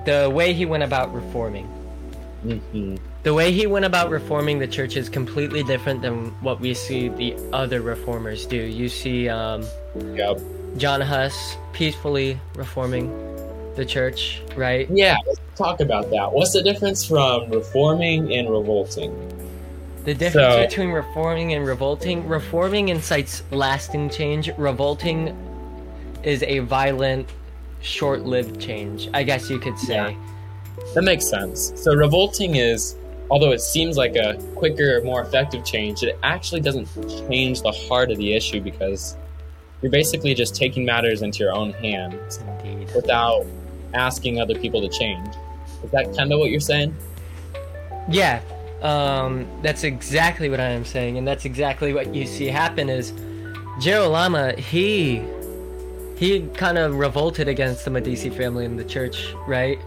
the 0.06 0.30
way 0.32 0.54
he 0.54 0.66
went 0.66 0.84
about 0.84 1.14
reforming. 1.14 1.68
Hmm 2.54 2.96
The 3.24 3.34
way 3.34 3.52
he 3.52 3.66
went 3.68 3.86
about 3.86 4.10
reforming 4.10 4.60
the 4.60 4.68
church 4.68 4.96
is 4.98 5.10
completely 5.10 5.64
different 5.64 6.02
than 6.02 6.28
what 6.42 6.60
we 6.60 6.74
see 6.74 7.10
the 7.10 7.36
other 7.54 7.82
reformers 7.82 8.46
do. 8.46 8.58
You 8.58 8.88
see 8.90 9.28
um, 9.30 9.66
Yep. 10.14 10.40
John 10.78 11.02
Hus 11.02 11.58
peacefully 11.74 12.40
reforming 12.56 13.10
the 13.76 13.86
church, 13.86 14.42
right? 14.56 14.90
Yeah, 14.90 15.18
let's 15.28 15.40
talk 15.56 15.80
about 15.80 16.10
that. 16.12 16.32
What's 16.32 16.54
the 16.54 16.64
difference 16.64 17.04
from 17.06 17.50
reforming 17.50 18.34
and 18.34 18.50
revolting? 18.50 19.12
The 20.06 20.14
difference 20.14 20.54
So- 20.54 20.62
between 20.68 20.92
reforming 20.92 21.54
and 21.54 21.66
revolting 21.66 22.28
reforming 22.28 22.90
incites 22.90 23.44
lasting 23.52 24.12
change, 24.12 24.52
revolting 24.58 25.36
is 26.24 26.44
a 26.44 26.60
violent, 26.60 27.28
short 27.82 28.24
lived 28.24 28.60
change, 28.60 29.10
I 29.14 29.24
guess 29.24 29.50
you 29.50 29.60
could 29.60 29.78
say. 29.80 29.96
Yeah. 29.96 30.14
That 30.94 31.04
makes 31.04 31.28
sense. 31.28 31.74
So 31.76 31.94
revolting 31.94 32.56
is, 32.56 32.96
although 33.30 33.52
it 33.52 33.62
seems 33.62 33.98
like 33.98 34.16
a 34.16 34.36
quicker, 34.56 35.02
more 35.04 35.22
effective 35.22 35.66
change, 35.66 36.04
it 36.04 36.18
actually 36.24 36.62
doesn't 36.62 36.88
change 37.30 37.62
the 37.62 37.72
heart 37.72 38.12
of 38.12 38.18
the 38.18 38.34
issue 38.34 38.62
because 38.62 39.18
you're 39.82 39.92
basically 39.92 40.34
just 40.34 40.56
taking 40.56 40.86
matters 40.86 41.22
into 41.22 41.40
your 41.40 41.54
own 41.54 41.72
hands 41.74 42.40
Indeed. 42.64 42.90
without 42.96 43.46
asking 43.94 44.40
other 44.40 44.56
people 44.56 44.82
to 44.82 44.90
change. 44.90 45.28
Is 45.84 45.92
that 45.92 46.16
kind 46.16 46.32
of 46.32 46.40
what 46.40 46.50
you're 46.50 46.60
saying? 46.60 46.96
Yeah, 48.10 48.42
um, 48.82 49.48
that's 49.62 49.84
exactly 49.84 50.50
what 50.50 50.60
I 50.60 50.70
am 50.70 50.86
saying, 50.86 51.18
and 51.18 51.28
that's 51.28 51.46
exactly 51.46 51.94
what 51.94 52.14
you 52.14 52.26
see 52.26 52.48
happen. 52.48 52.90
Is 52.90 53.14
Girolamo 53.80 54.56
he 54.56 55.24
he 56.18 56.48
kind 56.54 56.78
of 56.78 56.96
revolted 56.96 57.48
against 57.48 57.84
the 57.86 57.92
Medici 57.92 58.30
family 58.30 58.66
in 58.66 58.78
the 58.78 58.84
church, 58.84 59.34
right? 59.48 59.80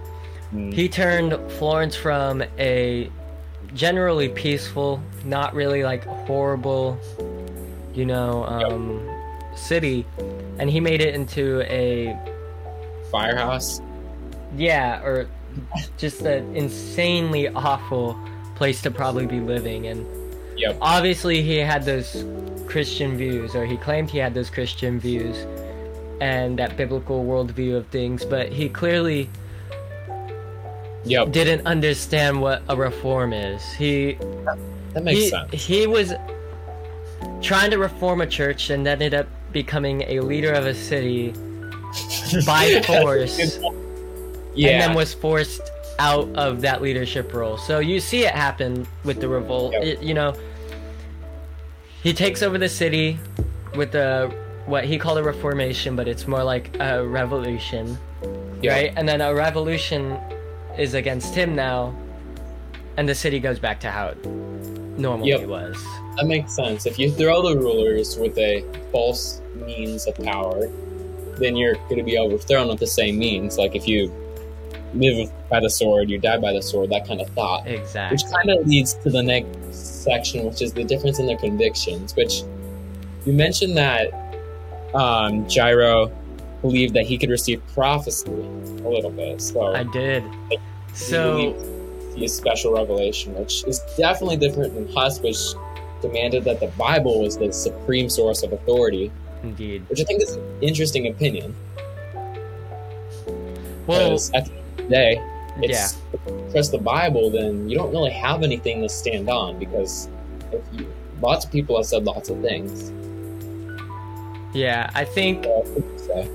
Mm. 0.55 0.73
He 0.73 0.89
turned 0.89 1.39
Florence 1.53 1.95
from 1.95 2.43
a 2.59 3.11
generally 3.75 4.29
peaceful, 4.31 5.01
not 5.25 5.55
really 5.55 5.83
like 5.85 6.05
horrible, 6.05 6.99
you 7.95 8.07
know, 8.07 8.45
um, 8.45 9.07
city, 9.57 10.07
and 10.59 10.71
he 10.71 10.81
made 10.81 11.01
it 11.01 11.15
into 11.15 11.61
a 11.63 12.17
Firehouse. 13.11 13.81
yeah, 14.57 15.03
or 15.03 15.27
just 15.99 16.23
an 16.23 16.55
insanely 16.57 17.49
awful 17.49 18.19
place 18.55 18.81
to 18.83 18.91
probably 18.91 19.27
be 19.27 19.41
living. 19.41 19.87
And 19.87 20.07
Yep. 20.57 20.79
obviously, 20.81 21.43
he 21.43 21.57
had 21.59 21.85
those 21.85 22.25
Christian 22.67 23.17
views, 23.17 23.55
or 23.55 23.65
he 23.65 23.77
claimed 23.77 24.11
he 24.11 24.19
had 24.19 24.35
those 24.35 24.51
Christian 24.51 24.99
views 24.99 25.47
and 26.21 26.59
that 26.59 26.77
biblical 26.77 27.25
worldview 27.25 27.77
of 27.77 27.87
things, 27.89 28.25
but 28.25 28.49
he 28.51 28.69
clearly 28.69 29.29
Yep. 31.05 31.33
didn't 31.33 31.67
understand 31.67 32.41
what 32.41 32.63
a 32.69 32.77
reform 32.77 33.33
is. 33.33 33.63
He 33.73 34.19
That 34.95 35.05
makes 35.05 35.21
he, 35.21 35.29
sense. 35.29 35.53
he 35.53 35.87
was 35.87 36.13
trying 37.41 37.71
to 37.71 37.79
reform 37.79 38.21
a 38.21 38.27
church 38.27 38.71
and 38.71 38.87
ended 38.87 39.15
up 39.15 39.27
becoming 39.53 40.03
a 40.03 40.21
leader 40.21 40.53
of 40.53 40.67
a 40.67 40.75
city 40.75 41.33
by 42.47 42.83
force. 42.87 43.59
yeah. 44.55 44.71
and 44.71 44.81
then 44.83 44.95
was 44.95 45.15
forced 45.15 45.63
out 46.01 46.29
of 46.37 46.61
that 46.61 46.83
leadership 46.83 47.33
role. 47.33 47.57
So 47.59 47.79
you 47.81 48.01
see 48.01 48.25
it 48.25 48.33
happen 48.35 48.87
with 49.05 49.21
the 49.21 49.29
revolt. 49.29 49.73
Yep. 49.73 49.83
It- 49.83 50.03
you 50.03 50.15
know, 50.15 50.35
he 52.03 52.13
takes 52.13 52.43
over 52.43 52.59
the 52.59 52.69
city 52.69 53.19
with 53.75 53.93
the 53.93 54.33
what 54.67 54.85
he 54.85 54.99
called 54.99 55.19
a 55.19 55.23
reformation, 55.23 55.97
but 55.97 56.07
it's 56.07 56.27
more 56.29 56.45
like 56.45 56.77
a 56.79 57.03
revolution, 57.07 57.97
Yep. 58.63 58.73
right? 58.73 58.93
And 58.97 59.09
then 59.09 59.21
a 59.23 59.35
revolution 59.35 60.19
is 60.79 60.95
against 60.95 61.35
him 61.35 61.55
now, 61.55 61.95
and 62.97 63.09
the 63.09 63.15
city 63.15 63.41
goes 63.41 63.59
back 63.59 63.81
to 63.81 63.91
how 63.91 64.09
it 64.09 64.27
normally 64.99 65.31
Yep. 65.31 65.47
was. 65.49 65.77
That 66.17 66.27
makes 66.27 66.55
sense. 66.55 66.87
If 66.87 66.99
you 66.99 67.11
throw 67.11 67.43
the 67.43 67.57
rulers 67.57 68.17
with 68.19 68.37
a 68.39 68.65
false 68.91 69.41
means 69.55 70.07
of 70.07 70.15
power, 70.17 70.69
then 71.39 71.55
you're 71.57 71.75
going 71.75 71.99
to 71.99 72.03
be 72.03 72.19
overthrown 72.19 72.69
with 72.69 72.81
the 72.81 72.87
same 72.87 73.19
means. 73.19 73.57
Like 73.59 73.77
if 73.77 73.87
you 73.87 74.13
live 74.95 75.31
by 75.49 75.61
the 75.61 75.71
sword, 75.71 76.11
you 76.11 76.19
die 76.19 76.39
by 76.39 76.53
the 76.53 76.63
sword, 76.63 76.91
that 76.91 77.07
kind 77.07 77.21
of 77.21 77.29
thought. 77.31 77.67
Exactly. 77.69 78.17
Which 78.17 78.25
kind 78.35 78.51
of 78.51 78.67
leads 78.67 78.95
to 78.95 79.11
the 79.11 79.23
next 79.23 80.03
section, 80.03 80.45
which 80.47 80.63
is 80.63 80.73
the 80.73 80.83
difference 80.85 81.19
in 81.21 81.27
their 81.27 81.37
convictions. 81.37 82.17
Which 82.17 82.43
you 83.25 83.33
mentioned 83.33 83.77
that 83.77 84.11
um, 84.95 85.47
Gyro 85.49 86.11
believed 86.63 86.95
that 86.95 87.07
he 87.07 87.19
could 87.19 87.31
receive 87.31 87.63
prophecy 87.75 88.31
a 88.31 88.89
little 88.89 89.11
bit. 89.11 89.41
So 89.41 89.75
I 89.75 89.85
did. 89.85 90.25
he 90.51 90.59
So 90.95 91.55
he 92.15 92.23
has 92.23 92.35
special 92.35 92.75
revelation, 92.75 93.35
which 93.35 93.65
is 93.65 93.81
definitely 93.97 94.37
different 94.37 94.75
than 94.75 94.89
Hus, 94.89 95.21
which 95.21 95.39
demanded 96.03 96.45
that 96.45 96.61
the 96.61 96.69
Bible 96.69 97.23
was 97.23 97.37
the 97.37 97.53
supreme 97.53 98.09
source 98.09 98.43
of 98.43 98.53
authority, 98.53 99.11
indeed. 99.43 99.85
which 99.89 100.01
I 100.01 100.05
think 100.05 100.23
is 100.23 100.35
an 100.35 100.43
interesting 100.61 101.09
opinion. 101.09 101.55
Well, 103.87 104.19
at 104.35 104.45
the 104.45 104.53
end 104.53 104.61
of 104.71 104.77
the 104.77 104.83
day, 104.83 105.23
yeah. 105.61 105.89
if 106.13 106.21
you 106.27 106.49
trust 106.53 106.73
the 106.73 106.79
Bible, 106.79 107.31
then 107.31 107.69
you 107.69 107.77
don't 107.77 107.91
really 107.91 108.11
have 108.11 108.43
anything 108.43 108.83
to 108.83 108.89
stand 108.89 109.29
on 109.29 109.59
because 109.59 110.09
if 110.53 110.63
you, 110.73 110.93
lots 111.21 111.45
of 111.45 111.51
people 111.51 111.77
have 111.77 111.87
said 111.87 112.05
lots 112.05 112.29
of 112.29 112.41
things. 112.43 112.93
Yeah, 114.55 114.91
I 114.95 115.05
think 115.05 115.45
So, 115.45 116.29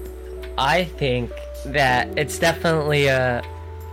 what 0.55 0.65
would 0.65 0.79
you 0.79 0.85
say? 0.85 0.91
I 0.91 0.97
think 0.97 1.31
that 1.73 2.17
it's 2.17 2.39
definitely 2.39 3.07
a 3.07 3.41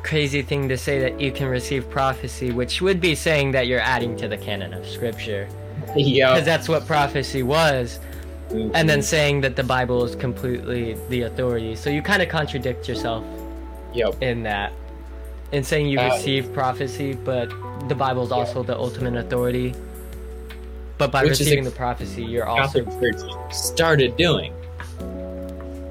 crazy 0.02 0.42
thing 0.42 0.68
to 0.68 0.76
say 0.76 0.98
that 1.00 1.20
you 1.20 1.30
can 1.30 1.46
receive 1.48 1.88
prophecy, 1.90 2.50
which 2.52 2.80
would 2.80 3.00
be 3.00 3.14
saying 3.14 3.52
that 3.52 3.66
you're 3.66 3.80
adding 3.80 4.16
to 4.16 4.28
the 4.28 4.36
canon 4.36 4.72
of 4.74 4.86
scripture. 4.86 5.48
Because 5.94 6.44
that's 6.44 6.68
what 6.68 6.86
prophecy 6.86 7.42
was. 7.42 7.98
and 8.74 8.88
then 8.88 9.00
saying 9.00 9.42
that 9.42 9.54
the 9.54 9.62
Bible 9.62 10.02
is 10.04 10.16
completely 10.16 10.96
the 11.08 11.22
authority. 11.22 11.76
So 11.76 11.88
you 11.88 12.02
kind 12.02 12.20
of 12.20 12.28
contradict 12.28 12.88
yourself 12.88 13.24
Yep. 13.94 14.20
in 14.22 14.42
that, 14.42 14.72
in 15.52 15.62
saying 15.62 15.86
you 15.86 16.00
Uh, 16.00 16.12
receive 16.14 16.52
prophecy, 16.52 17.12
but 17.12 17.48
the 17.88 17.94
Bible 17.94 18.24
is 18.24 18.32
also 18.32 18.64
the 18.64 18.76
ultimate 18.76 19.14
authority. 19.14 19.72
But 20.98 21.12
by 21.12 21.22
Which 21.22 21.38
receiving 21.38 21.60
ex- 21.60 21.68
the 21.70 21.76
prophecy, 21.76 22.24
you're 22.24 22.44
also 22.46 22.84
started 23.52 24.16
doing, 24.16 24.52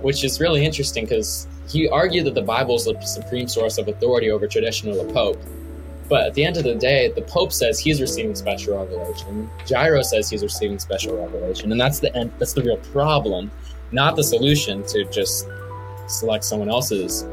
which 0.01 0.23
is 0.23 0.39
really 0.39 0.65
interesting 0.65 1.05
because 1.05 1.47
he 1.67 1.87
argued 1.89 2.25
that 2.25 2.35
the 2.35 2.41
Bible 2.41 2.75
is 2.75 2.85
the 2.85 2.99
supreme 3.01 3.47
source 3.47 3.77
of 3.77 3.87
authority 3.87 4.31
over 4.31 4.47
tradition 4.47 4.89
of 4.89 4.95
the 4.95 5.13
Pope. 5.13 5.39
But 6.07 6.25
at 6.25 6.33
the 6.33 6.43
end 6.43 6.57
of 6.57 6.63
the 6.63 6.73
day, 6.73 7.11
the 7.11 7.21
Pope 7.21 7.53
says 7.53 7.79
he's 7.79 8.01
receiving 8.01 8.33
special 8.33 8.77
revelation. 8.77 9.49
Gyro 9.67 10.01
says 10.01 10.29
he's 10.29 10.41
receiving 10.41 10.79
special 10.79 11.15
revelation, 11.15 11.71
and 11.71 11.79
that's 11.79 11.99
the 11.99 12.15
end. 12.15 12.31
That's 12.39 12.53
the 12.53 12.63
real 12.63 12.77
problem, 12.77 13.51
not 13.91 14.15
the 14.15 14.23
solution 14.23 14.83
to 14.87 15.05
just 15.05 15.47
select 16.07 16.43
someone 16.43 16.69
else's 16.69 17.27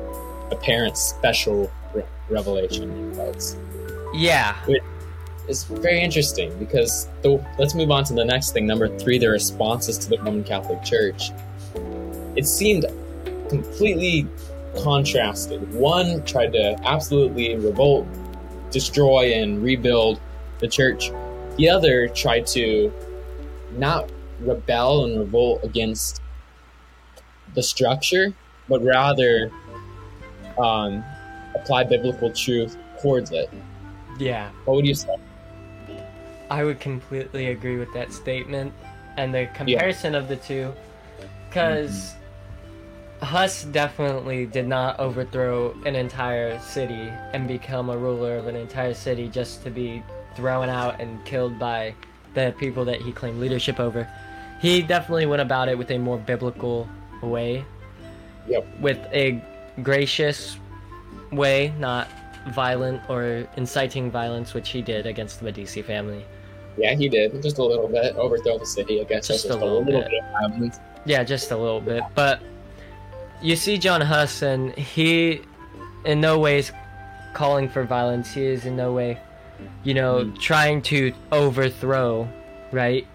apparent 0.50 0.99
special 0.99 1.70
re- 1.94 2.04
revelation. 2.28 3.14
quotes. 3.14 3.56
yeah, 4.12 4.56
It's 5.49 5.64
very 5.64 6.00
interesting 6.02 6.56
because 6.58 7.08
the, 7.23 7.42
let's 7.58 7.75
move 7.75 7.90
on 7.90 8.04
to 8.04 8.14
the 8.14 8.25
next 8.25 8.50
thing. 8.52 8.66
Number 8.66 8.88
three, 8.99 9.16
the 9.16 9.30
responses 9.30 9.96
to 9.99 10.11
the 10.11 10.18
Roman 10.18 10.44
Catholic 10.44 10.82
Church. 10.82 11.30
It 12.36 12.46
seemed 12.46 12.86
completely 13.48 14.26
contrasted. 14.82 15.72
One 15.72 16.24
tried 16.24 16.52
to 16.52 16.76
absolutely 16.84 17.56
revolt, 17.56 18.06
destroy, 18.70 19.32
and 19.34 19.62
rebuild 19.62 20.20
the 20.58 20.68
church. 20.68 21.10
The 21.56 21.70
other 21.70 22.08
tried 22.08 22.46
to 22.48 22.92
not 23.72 24.10
rebel 24.40 25.04
and 25.06 25.18
revolt 25.18 25.64
against 25.64 26.20
the 27.54 27.62
structure, 27.62 28.34
but 28.68 28.82
rather 28.82 29.50
um, 30.58 31.02
apply 31.54 31.84
biblical 31.84 32.30
truth 32.30 32.76
towards 33.00 33.30
it. 33.30 33.50
yeah. 34.18 34.50
What 34.64 34.76
would 34.76 34.86
you 34.86 34.94
say? 34.94 35.16
I 36.50 36.64
would 36.64 36.80
completely 36.80 37.48
agree 37.48 37.76
with 37.76 37.92
that 37.94 38.12
statement 38.12 38.72
and 39.16 39.34
the 39.34 39.48
comparison 39.54 40.14
of 40.14 40.28
the 40.28 40.36
two. 40.36 40.72
Because 41.48 42.14
Hus 43.23 43.64
definitely 43.64 44.46
did 44.46 44.66
not 44.68 44.99
overthrow 45.00 45.75
an 45.87 45.96
entire 45.96 46.58
city 46.61 47.11
and 47.32 47.49
become 47.49 47.88
a 47.90 47.96
ruler 47.96 48.37
of 48.37 48.46
an 48.46 48.56
entire 48.56 48.94
city 48.94 49.28
just 49.28 49.62
to 49.64 49.70
be 49.70 50.02
thrown 50.35 50.68
out 50.68 51.00
and 51.00 51.25
killed 51.25 51.58
by 51.58 51.94
the 52.35 52.54
people 52.58 52.85
that 52.85 53.00
he 53.00 53.12
claimed 53.12 53.40
leadership 53.40 53.80
over. 53.80 54.06
He 54.61 54.82
definitely 54.82 55.26
went 55.26 55.42
about 55.42 55.68
it 55.68 55.78
with 55.78 55.90
a 55.90 55.99
more 55.99 56.18
biblical 56.18 56.87
way, 57.23 57.64
Yep. 58.49 58.66
with 58.80 58.99
a 59.12 59.42
gracious 59.82 60.58
way, 61.32 61.73
not 61.78 62.08
violent 62.50 63.00
or 63.08 63.49
inciting 63.56 64.11
violence, 64.11 64.52
which 64.54 64.68
he 64.68 64.82
did 64.82 65.06
against 65.06 65.38
the 65.40 65.46
Medici 65.46 65.82
family. 65.82 66.25
Yeah, 66.76 66.94
he 66.94 67.08
did. 67.08 67.42
Just 67.42 67.56
a 67.58 67.64
little 67.64 67.88
bit. 67.88 68.14
Overthrow 68.16 68.58
the 68.58 68.66
city, 68.66 69.00
I 69.00 69.04
guess. 69.04 69.28
Just 69.28 69.46
Just, 69.46 69.58
a 69.58 69.64
little 69.64 69.82
bit. 69.82 70.04
of 70.04 70.11
violence. 70.32 70.78
Yeah, 71.06 71.25
just 71.25 71.50
a 71.50 71.56
little 71.56 71.80
bit. 71.80 72.02
But 72.14 72.40
you 73.42 73.56
see 73.56 73.78
John 73.78 74.00
Hus, 74.00 74.42
and 74.42 74.72
he 74.74 75.42
in 76.04 76.20
no 76.20 76.38
way 76.38 76.58
is 76.58 76.72
calling 77.34 77.68
for 77.68 77.84
violence. 77.84 78.32
He 78.32 78.44
is 78.44 78.64
in 78.64 78.76
no 78.76 78.92
way, 78.92 79.18
you 79.84 79.94
know, 79.94 80.25
Mm. 80.25 80.38
trying 80.40 80.82
to 80.82 81.12
overthrow, 81.32 82.28
right, 82.72 83.06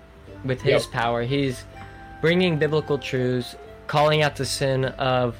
with 0.45 0.61
his 0.61 0.83
Yep. 0.85 0.91
power. 0.91 1.23
He's 1.23 1.63
bringing 2.21 2.57
biblical 2.57 2.97
truths, 2.97 3.55
calling 3.87 4.21
out 4.21 4.35
the 4.35 4.45
sin 4.45 4.85
of 4.85 5.35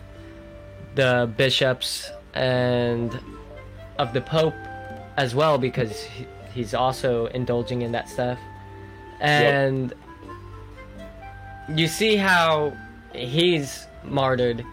the 0.96 1.30
bishops 1.38 2.10
and 2.34 3.18
of 4.00 4.14
the 4.14 4.22
Pope 4.22 4.56
as 5.18 5.36
well, 5.36 5.58
because 5.58 6.04
he, 6.04 6.26
he's 6.54 6.74
also 6.74 7.28
indulging 7.28 7.82
in 7.82 7.92
that 7.92 8.10
stuff. 8.10 8.40
And 9.20 9.94
you 11.70 11.88
see 11.88 12.16
how 12.16 12.74
he's 13.14 13.86
martyred 14.04 14.66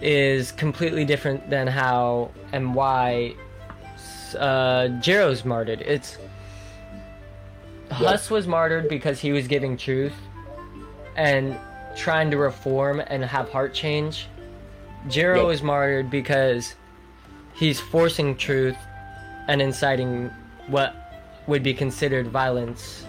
is 0.00 0.52
completely 0.52 1.04
different 1.04 1.48
than 1.50 1.66
how 1.66 2.30
and 2.52 2.74
why 2.74 3.34
uh, 4.38 4.88
Giro's 5.00 5.44
martyred. 5.44 5.80
It's 5.80 6.18
Hus 7.90 8.30
was 8.30 8.46
martyred 8.46 8.88
because 8.88 9.20
he 9.20 9.32
was 9.32 9.46
giving 9.46 9.76
truth 9.76 10.14
and 11.16 11.56
trying 11.96 12.30
to 12.30 12.36
reform 12.36 13.00
and 13.06 13.24
have 13.24 13.48
heart 13.50 13.72
change. 13.72 14.28
Giro 15.08 15.46
Yep. 15.46 15.54
is 15.54 15.62
martyred 15.62 16.10
because 16.10 16.74
he's 17.54 17.80
forcing 17.80 18.36
truth 18.36 18.76
and 19.48 19.62
inciting 19.62 20.30
what 20.66 20.94
would 21.46 21.62
be 21.62 21.72
considered 21.72 22.26
violence 22.26 23.06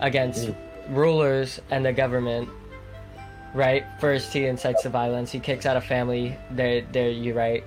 against 0.00 0.50
rulers 0.88 1.60
and 1.70 1.84
the 1.84 1.92
government. 1.92 2.48
Right? 3.56 3.86
First, 3.98 4.34
he 4.34 4.44
incites 4.44 4.82
the 4.82 4.90
violence. 4.90 5.32
He 5.32 5.40
kicks 5.40 5.64
out 5.64 5.78
a 5.78 5.80
family. 5.80 6.36
There, 6.50 6.82
there, 6.92 7.08
you 7.08 7.32
right. 7.32 7.64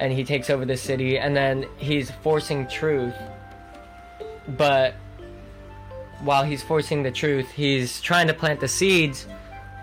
And 0.00 0.10
he 0.10 0.24
takes 0.24 0.48
over 0.48 0.64
the 0.64 0.78
city, 0.78 1.18
and 1.18 1.36
then 1.36 1.66
he's 1.76 2.10
forcing 2.22 2.66
truth. 2.68 3.14
But 4.48 4.94
while 6.22 6.42
he's 6.42 6.62
forcing 6.62 7.02
the 7.02 7.10
truth, 7.10 7.50
he's 7.50 8.00
trying 8.00 8.28
to 8.28 8.34
plant 8.34 8.60
the 8.60 8.68
seeds. 8.68 9.26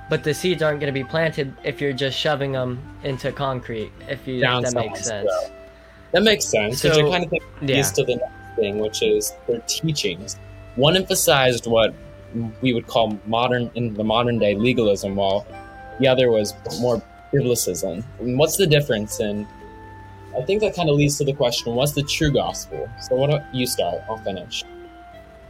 But 0.10 0.24
the 0.24 0.34
seeds 0.34 0.64
aren't 0.64 0.80
going 0.80 0.92
to 0.92 1.00
be 1.00 1.08
planted 1.08 1.56
if 1.64 1.80
you're 1.80 1.94
just 1.94 2.18
shoving 2.18 2.54
them 2.54 2.82
into 3.04 3.32
concrete. 3.32 3.92
If 4.10 4.28
you 4.28 4.42
Down 4.42 4.64
that 4.64 4.74
makes 4.74 5.06
sense. 5.06 5.30
That 6.14 6.24
makes 6.24 6.46
sense. 6.46 6.82
So- 6.82 6.90
I 6.90 7.20
kind 7.20 7.26
of 7.26 7.70
Yeah. 7.70 7.84
to 7.84 8.04
the 8.04 8.16
next 8.16 8.56
thing, 8.56 8.80
which 8.80 9.04
is 9.04 9.34
their 9.48 9.60
teachings. 9.68 10.40
One 10.76 10.98
emphasized 10.98 11.68
what 11.68 11.94
we 12.62 12.74
would 12.74 12.88
call 12.88 13.18
modern 13.26 13.72
in 13.76 13.94
the 13.94 14.04
modern 14.04 14.40
day 14.40 14.56
legalism, 14.56 15.16
while 15.16 15.46
the 16.00 16.08
other 16.08 16.32
was 16.32 16.54
more 16.80 17.02
biblicism. 17.34 18.04
And 18.20 18.38
what's 18.38 18.58
the 18.58 18.68
difference? 18.68 19.20
And 19.20 19.48
I 20.38 20.42
think 20.44 20.62
that 20.62 20.76
kind 20.76 20.90
of 20.90 20.96
leads 20.96 21.18
to 21.18 21.26
the 21.26 21.34
question: 21.34 21.76
What's 21.76 21.94
the 21.94 22.04
true 22.04 22.32
gospel? 22.32 22.90
So, 23.02 23.16
why 23.16 23.28
don't 23.28 23.44
you 23.54 23.66
start? 23.66 24.02
I'll 24.10 24.18
finish. 24.18 24.64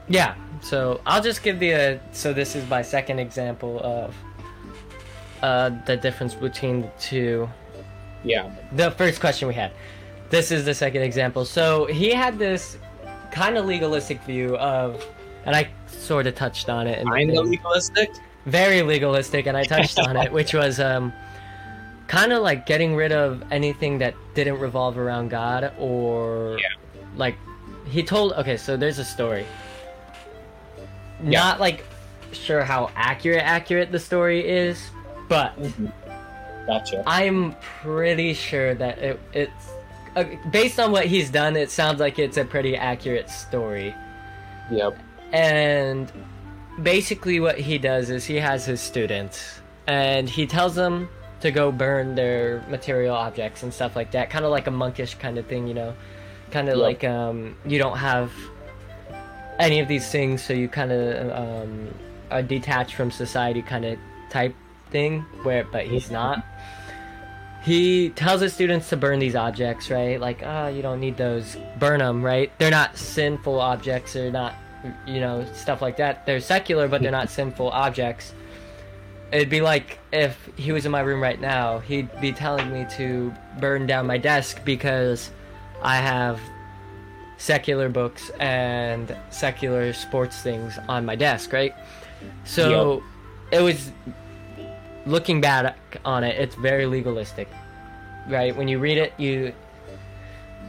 Yeah, 0.08 0.36
so 0.62 1.00
I'll 1.06 1.22
just 1.22 1.44
give 1.44 1.60
the 1.60 1.74
uh, 1.74 1.98
so 2.12 2.34
this 2.34 2.56
is 2.56 2.68
my 2.70 2.82
second 2.82 3.20
example 3.20 3.80
of 3.84 4.16
uh, 5.42 5.72
the 5.86 5.98
difference 5.98 6.34
between 6.34 6.82
the 6.82 6.92
two. 7.00 7.50
Yeah. 8.24 8.52
The 8.74 8.92
first 8.92 9.20
question 9.20 9.48
we 9.48 9.54
had. 9.54 9.72
This 10.30 10.52
is 10.52 10.66
the 10.66 10.74
second 10.74 11.02
example. 11.02 11.46
So 11.46 11.86
he 11.86 12.12
had 12.12 12.38
this 12.38 12.78
kind 13.32 13.58
of 13.58 13.66
legalistic 13.66 14.22
view 14.24 14.56
of, 14.58 15.06
and 15.46 15.56
I 15.56 15.70
sort 15.88 16.28
of 16.28 16.36
touched 16.36 16.70
on 16.70 16.88
it. 16.88 17.06
Kind 17.06 17.30
of 17.38 17.46
legalistic. 17.48 18.12
very 18.46 18.82
legalistic, 18.82 19.46
and 19.46 19.56
I 19.58 19.64
touched 19.64 20.00
on 20.00 20.18
it, 20.18 20.32
which 20.32 20.54
was 20.54 20.80
um, 20.80 21.14
kind 22.08 22.34
of 22.34 22.42
like 22.44 22.66
getting 22.66 22.96
rid 22.96 23.12
of 23.12 23.44
anything 23.52 24.00
that 24.00 24.14
didn't 24.34 24.60
revolve 24.60 24.98
around 24.98 25.30
God 25.30 25.72
or 25.80 26.58
Yeah. 26.60 26.68
like 27.16 27.36
he 27.90 28.04
told. 28.04 28.34
Okay, 28.34 28.58
so 28.58 28.76
there's 28.78 29.00
a 29.00 29.06
story. 29.06 29.46
Yeah. 31.24 31.40
Not 31.40 31.60
like 31.60 31.86
sure 32.32 32.64
how 32.64 32.90
accurate 32.96 33.44
accurate 33.44 33.92
the 33.92 34.00
story 34.00 34.48
is, 34.48 34.90
but 35.28 35.54
Gotcha. 36.68 37.04
I'm 37.06 37.56
pretty 37.82 38.34
sure 38.34 38.74
that 38.76 38.98
it, 39.00 39.20
it's 39.34 39.70
uh, 40.16 40.24
based 40.52 40.80
on 40.80 40.92
what 40.92 41.06
he's 41.06 41.30
done. 41.30 41.56
It 41.56 41.70
sounds 41.72 42.00
like 42.00 42.18
it's 42.20 42.38
a 42.38 42.46
pretty 42.46 42.76
accurate 42.76 43.30
story. 43.30 43.94
Yep. 44.72 44.98
And 45.32 46.12
basically, 46.82 47.40
what 47.40 47.58
he 47.58 47.78
does 47.78 48.10
is 48.10 48.26
he 48.26 48.36
has 48.36 48.66
his 48.66 48.82
students, 48.82 49.60
and 49.88 50.30
he 50.30 50.46
tells 50.46 50.76
them 50.76 51.10
to 51.42 51.52
go 51.52 51.72
burn 51.72 52.16
their 52.16 52.64
material 52.70 53.16
objects 53.16 53.64
and 53.64 53.74
stuff 53.74 53.96
like 53.96 54.12
that. 54.12 54.30
Kind 54.30 54.46
of 54.46 54.52
like 54.52 54.68
a 54.68 54.72
monkish 54.72 55.16
kind 55.16 55.38
of 55.38 55.48
thing, 55.48 55.68
you 55.68 55.74
know. 55.74 55.94
Kind 56.52 56.68
of 56.70 56.76
Yep. 56.78 56.84
like 56.84 57.04
um, 57.04 57.56
you 57.66 57.80
don't 57.80 57.98
have 57.98 58.32
any 59.58 59.80
of 59.80 59.88
these 59.88 60.10
things, 60.12 60.44
so 60.44 60.54
you 60.54 60.68
kind 60.68 60.92
of 60.92 61.32
um, 61.32 61.94
are 62.30 62.44
detached 62.44 62.96
from 62.96 63.10
society, 63.10 63.62
kind 63.62 63.86
of 63.86 63.98
type 64.30 64.54
thing. 64.92 65.22
Where, 65.44 65.64
but 65.64 65.86
he's 65.88 66.12
not. 66.12 66.46
He 67.64 68.10
tells 68.10 68.42
his 68.42 68.54
students 68.54 68.90
to 68.90 68.98
burn 68.98 69.20
these 69.20 69.36
objects, 69.36 69.92
right? 69.92 70.20
Like, 70.20 70.42
ah, 70.44 70.68
you 70.68 70.82
don't 70.82 71.00
need 71.00 71.16
those. 71.16 71.56
Burn 71.78 72.00
them, 72.00 72.24
right? 72.24 72.52
They're 72.58 72.72
not 72.72 72.98
sinful 72.98 73.60
objects. 73.62 74.14
They're 74.14 74.32
not, 74.32 74.56
you 75.06 75.20
know, 75.20 75.46
stuff 75.54 75.82
like 75.82 75.98
that. 75.98 76.26
They're 76.26 76.40
secular, 76.40 76.88
but 76.88 77.02
they're 77.02 77.12
not 77.12 77.30
sinful 77.30 77.70
objects. 77.70 78.34
It'd 79.32 79.50
be 79.50 79.62
like 79.62 80.00
if 80.12 80.50
he 80.58 80.72
was 80.72 80.86
in 80.86 80.92
my 80.92 81.02
room 81.02 81.22
right 81.22 81.40
now, 81.40 81.80
he'd 81.80 82.10
be 82.20 82.32
telling 82.32 82.72
me 82.72 82.86
to 82.98 83.34
burn 83.60 83.88
down 83.88 84.08
my 84.08 84.18
desk 84.18 84.62
because 84.66 85.32
I 85.82 85.98
have 85.98 86.40
secular 87.38 87.90
books 87.90 88.30
and 88.40 89.16
secular 89.30 89.94
sports 89.94 90.42
things 90.42 90.78
on 90.88 91.06
my 91.06 91.16
desk, 91.16 91.54
right? 91.54 91.74
So 92.44 93.02
it 93.52 93.62
was 93.62 93.92
looking 95.06 95.42
back 95.42 95.76
on 96.06 96.24
it, 96.24 96.40
it's 96.40 96.56
very 96.56 96.86
legalistic, 96.86 97.48
right? 98.28 98.56
When 98.56 98.68
you 98.68 98.80
read 98.80 98.98
it, 98.98 99.14
you 99.18 99.54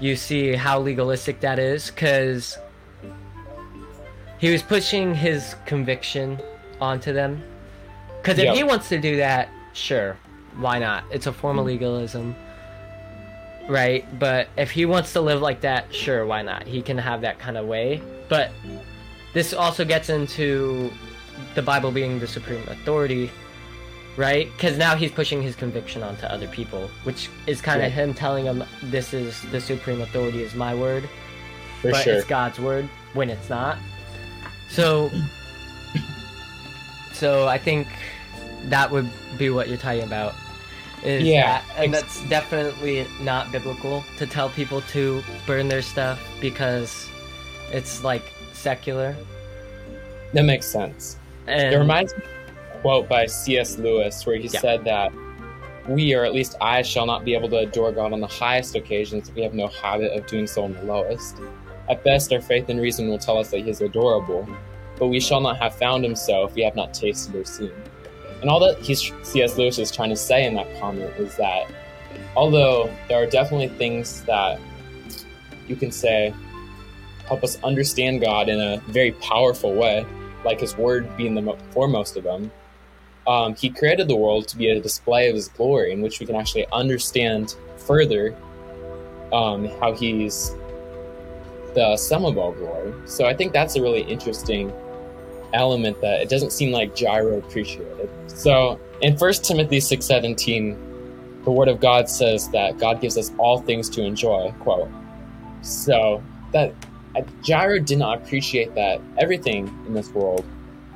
you 0.01 0.17
see 0.17 0.55
how 0.55 0.81
legalistic 0.81 1.41
that 1.41 1.59
is 1.59 1.91
because 1.91 2.59
he 4.43 4.51
was 4.51 4.61
pushing 4.61 5.15
his 5.15 5.55
conviction 5.67 6.37
onto 6.81 7.13
them. 7.13 7.41
Because 8.21 8.39
if 8.41 8.47
Yep. 8.47 8.55
he 8.57 8.65
wants 8.65 8.89
to 8.89 8.99
do 8.99 9.17
that, 9.19 9.49
sure, 9.73 10.17
why 10.57 10.81
not? 10.81 11.05
It's 11.13 11.29
a 11.29 11.33
form 11.33 11.61
of 11.61 11.65
legalism, 11.65 12.35
right? 13.69 14.05
But 14.19 14.49
if 14.57 14.73
he 14.73 14.85
wants 14.85 15.13
to 15.13 15.21
live 15.21 15.41
like 15.41 15.61
that, 15.61 15.95
sure, 15.95 16.27
why 16.27 16.43
not? 16.43 16.67
He 16.67 16.83
can 16.83 16.99
have 16.99 17.21
that 17.21 17.39
kind 17.39 17.57
of 17.57 17.67
way. 17.67 18.03
But 18.29 18.51
this 19.33 19.55
also 19.55 19.85
gets 19.85 20.09
into 20.09 20.91
the 21.55 21.63
Bible 21.63 21.93
being 21.93 22.19
the 22.19 22.27
supreme 22.27 22.67
authority, 22.67 23.31
right? 24.17 24.49
Because 24.57 24.77
now 24.77 24.97
he's 24.97 25.13
pushing 25.13 25.41
his 25.41 25.55
conviction 25.55 26.03
onto 26.03 26.27
other 26.27 26.49
people, 26.49 26.91
which 27.05 27.29
is 27.47 27.61
kind 27.63 27.81
of 27.81 27.91
Yeah. 27.91 28.07
him 28.07 28.13
telling 28.13 28.45
them, 28.45 28.65
"This 28.83 29.15
is 29.15 29.41
the 29.53 29.61
supreme 29.61 30.01
authority 30.01 30.43
is 30.43 30.57
my 30.57 30.75
word." 30.75 31.09
For 31.81 31.93
but 31.93 32.03
sure. 32.03 32.15
it's 32.15 32.25
God's 32.27 32.59
word 32.59 32.89
when 33.15 33.31
it's 33.31 33.49
not. 33.49 33.79
So, 34.73 35.11
so 37.13 37.47
I 37.47 37.59
think 37.59 37.89
that 38.65 38.91
would 38.91 39.09
be 39.37 39.51
what 39.51 39.69
you're 39.69 39.77
talking 39.77 40.03
about. 40.03 40.35
Is 41.03 41.25
Yeah, 41.25 41.43
that, 41.61 41.65
and 41.77 41.95
ex- 41.95 42.21
that's 42.21 42.29
definitely 42.31 43.07
not 43.21 43.53
biblical 43.53 44.03
to 44.17 44.27
tell 44.27 44.49
people 44.49 44.81
to 44.93 45.23
burn 45.47 45.69
their 45.69 45.83
stuff 45.83 46.21
because 46.41 47.09
it's 47.71 48.03
like 48.03 48.33
secular. 48.55 49.15
That 50.33 50.45
makes 50.45 50.67
sense. 50.67 51.19
And 51.47 51.75
It 51.75 51.79
reminds 51.79 52.15
me 52.17 52.23
of 52.23 52.77
a 52.77 52.81
quote 52.81 53.09
by 53.09 53.27
C.S. 53.27 53.77
Lewis 53.79 54.25
where 54.25 54.37
he 54.37 54.49
Yeah. 54.49 54.61
said 54.61 54.85
that 54.85 55.13
we, 55.89 56.15
or 56.15 56.25
at 56.25 56.33
least 56.33 56.55
I, 56.63 56.81
shall 56.83 57.05
not 57.05 57.25
be 57.25 57.35
able 57.35 57.49
to 57.51 57.59
adore 57.59 57.93
God 57.93 58.13
on 58.13 58.21
the 58.21 58.27
highest 58.27 58.75
occasions 58.77 59.29
if 59.29 59.35
we 59.35 59.43
have 59.43 59.53
no 59.53 59.67
habit 59.67 60.13
of 60.17 60.27
doing 60.27 60.47
so 60.47 60.65
on 60.65 60.73
the 60.73 60.83
lowest. 60.85 61.37
At 61.89 62.05
best, 62.05 62.33
our 62.33 62.41
faith 62.41 62.69
and 62.69 62.81
reason 62.81 63.09
will 63.09 63.19
tell 63.19 63.39
us 63.39 63.51
that 63.51 63.61
He 63.61 63.71
is 63.71 63.81
adorable, 63.81 64.49
but 64.99 65.09
we 65.09 65.21
shall 65.21 65.41
not 65.41 65.57
have 65.59 65.75
found 65.75 66.05
Him 66.05 66.15
so 66.15 66.45
if 66.47 66.55
we 66.55 66.63
have 66.63 66.77
not 66.77 66.95
tasted 66.95 67.35
or 67.35 67.45
seen. 67.45 67.73
And 68.41 68.51
all 68.51 68.61
that 68.61 68.85
C.S. 68.85 69.57
Lewis 69.57 69.79
is 69.79 69.91
trying 69.91 70.11
to 70.11 70.17
say 70.17 70.47
in 70.47 70.55
that 70.55 70.67
comment 70.81 71.13
is 71.17 71.37
that 71.37 71.71
although 72.37 72.93
there 73.09 73.23
are 73.23 73.27
definitely 73.27 73.69
things 73.69 74.23
that 74.23 74.59
you 75.69 75.77
can 75.77 75.93
say 75.93 76.35
help 77.27 77.45
us 77.45 77.57
understand 77.63 78.21
God 78.21 78.49
in 78.49 78.61
a 78.61 78.79
very 78.89 79.13
powerful 79.13 79.75
way, 79.75 80.05
like 80.45 80.61
His 80.61 80.77
Word 80.77 81.17
being 81.17 81.35
the 81.35 81.57
foremost 81.71 82.17
of 82.17 82.25
them, 82.25 82.51
um, 83.27 83.55
He 83.55 83.71
created 83.71 84.09
the 84.09 84.17
world 84.17 84.49
to 84.49 84.57
be 84.57 84.69
a 84.69 84.81
display 84.81 85.29
of 85.29 85.35
His 85.35 85.49
glory, 85.49 85.93
in 85.93 86.01
which 86.01 86.21
we 86.21 86.27
can 86.27 86.37
actually 86.37 86.67
understand 86.73 87.57
further 87.77 88.35
um, 89.33 89.67
how 89.81 89.93
He's 89.93 90.55
the 91.75 91.85
uh, 91.85 91.97
sum 91.97 92.25
of 92.25 92.37
all 92.39 92.53
glory. 92.53 92.93
So 93.07 93.27
I 93.27 93.35
think 93.35 93.53
that's 93.53 93.77
a 93.77 93.83
really 93.83 94.03
interesting 94.03 94.73
element 95.53 96.01
that 96.01 96.21
it 96.21 96.29
doesn't 96.29 96.53
seem 96.53 96.73
like 96.73 96.95
Gyro 96.95 97.39
appreciated. 97.39 98.09
So 98.27 98.81
in 99.01 99.17
1 99.17 99.33
Timothy 99.43 99.79
6:17, 99.79 100.77
the 101.45 101.51
word 101.51 101.69
of 101.69 101.81
God 101.81 102.09
says 102.09 102.49
that 102.51 102.79
God 102.79 103.01
gives 103.01 103.19
us 103.19 103.33
all 103.39 103.61
things 103.61 103.89
to 103.91 104.03
enjoy, 104.03 104.53
quote. 104.61 104.89
So 105.63 106.23
that 106.53 106.75
Gyro 107.43 107.79
did 107.79 107.99
not 107.99 108.19
appreciate 108.23 108.75
that 108.75 109.01
everything 109.19 109.67
in 109.87 109.95
this 109.95 110.11
world 110.11 110.45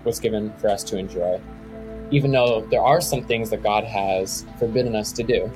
was 0.04 0.20
given 0.20 0.52
for 0.58 0.68
us 0.68 0.84
to 0.84 0.96
enjoy, 0.96 1.40
even 2.10 2.30
though 2.30 2.66
there 2.70 2.82
are 2.82 3.00
some 3.00 3.24
things 3.24 3.50
that 3.50 3.62
God 3.62 3.84
has 3.84 4.46
forbidden 4.58 4.94
us 4.94 5.12
to 5.12 5.22
do. 5.22 5.46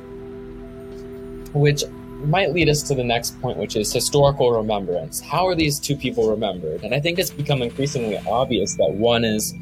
Which 1.52 1.83
might 2.26 2.52
lead 2.52 2.68
us 2.68 2.83
to 2.85 2.94
the 2.94 3.04
next 3.04 3.40
point, 3.40 3.59
which 3.59 3.76
is 3.76 3.92
historical 3.92 4.50
remembrance. 4.52 5.20
How 5.20 5.46
are 5.46 5.54
these 5.54 5.78
two 5.78 5.96
people 5.96 6.28
remembered? 6.30 6.83
And 6.83 6.94
I 6.94 7.00
think 7.00 7.18
it's 7.18 7.30
become 7.30 7.62
increasingly 7.62 8.18
obvious 8.26 8.74
that 8.76 8.90
one 8.92 9.24
is 9.24 9.54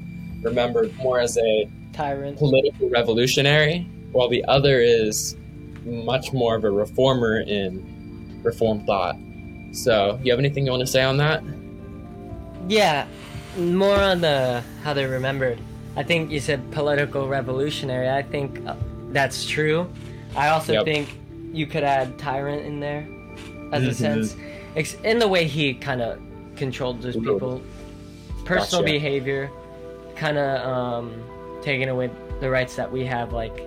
remembered 0.43 0.95
more 0.97 1.21
as 1.21 1.37
a 1.39 1.69
tyrant. 1.93 2.39
political 2.39 2.89
revolutionary, 2.91 3.81
while 4.13 4.29
the 4.29 4.45
other 4.47 4.81
is 4.81 5.37
much 5.85 6.33
more 6.33 6.57
of 6.57 6.65
a 6.65 6.71
reformer 6.71 7.41
in 7.41 8.41
reform 8.43 8.85
thought. 8.87 9.17
So, 9.73 10.19
you 10.23 10.33
have 10.33 10.39
anything 10.39 10.65
you 10.65 10.71
want 10.71 10.81
to 10.81 10.87
say 10.87 11.03
on 11.03 11.17
that? 11.19 11.43
Yeah, 12.69 13.07
more 13.57 13.97
on 13.97 14.21
the 14.21 14.63
how 14.83 14.95
they're 14.95 15.09
remembered. 15.09 15.59
I 15.97 16.03
think 16.03 16.31
you 16.31 16.41
said 16.41 16.71
political 16.71 17.29
revolutionary. 17.29 18.09
I 18.09 18.23
think 18.23 18.65
uh, 18.67 18.77
that's 19.11 19.47
true. 19.47 19.91
I 20.37 20.49
also 20.49 20.73
Yep. 20.75 20.85
think 20.85 21.19
you 21.53 21.67
could 21.67 21.83
add 21.85 22.19
tyrant 22.19 22.65
in 22.67 22.81
there, 22.81 23.07
as 23.73 23.85
a 23.85 23.91
Mhm. 23.91 23.95
sense, 23.95 24.37
in 25.05 25.19
the 25.19 25.29
way 25.29 25.45
he 25.45 25.75
kind 25.75 26.01
of 26.03 26.19
controlled 26.57 27.03
those 27.03 27.17
people, 27.17 27.61
personal 28.45 28.83
Gotcha. 28.83 28.93
behavior, 28.93 29.51
kind 30.17 30.39
of 30.39 30.67
um, 30.69 31.13
taking 31.63 31.89
away 31.89 32.11
the 32.41 32.51
rights 32.51 32.77
that 32.77 32.91
we 32.91 33.05
have, 33.05 33.33
like 33.33 33.65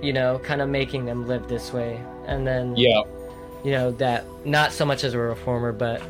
you 0.00 0.12
know, 0.12 0.38
kind 0.44 0.60
of 0.62 0.68
making 0.68 1.04
them 1.06 1.26
live 1.26 1.48
this 1.48 1.72
way, 1.72 1.98
and 2.26 2.46
then 2.46 2.76
Yeah, 2.76 3.02
you 3.64 3.72
know 3.72 3.90
that 3.92 4.24
not 4.44 4.72
so 4.72 4.84
much 4.84 5.02
as 5.02 5.12
a 5.14 5.18
reformer 5.18 5.72
but 5.72 6.00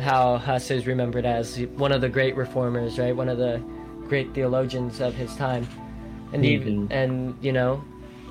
how 0.00 0.36
Hus 0.38 0.70
is 0.70 0.86
remembered 0.86 1.24
as 1.26 1.58
one 1.76 1.90
of 1.90 2.00
the 2.00 2.08
great 2.08 2.36
reformers 2.36 2.98
right? 2.98 3.16
One 3.16 3.28
of 3.28 3.38
the 3.38 3.60
great 4.08 4.32
theologians 4.34 5.00
of 5.00 5.14
his 5.14 5.34
time. 5.36 5.66
And 6.32 6.44
even 6.44 6.88
Mhm. 6.88 6.92
and 6.92 7.34
you 7.40 7.52
know 7.52 7.82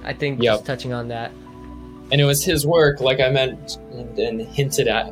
i 0.06 0.14
think 0.14 0.42
Yep. 0.42 0.54
just 0.54 0.66
touching 0.66 0.94
on 0.94 1.08
that 1.10 1.32
and 2.12 2.22
it 2.22 2.26
was 2.26 2.44
his 2.46 2.68
work, 2.68 3.02
like 3.02 3.20
I 3.20 3.30
meant 3.32 3.78
and 4.20 4.40
hinted 4.40 4.88
at 4.88 5.12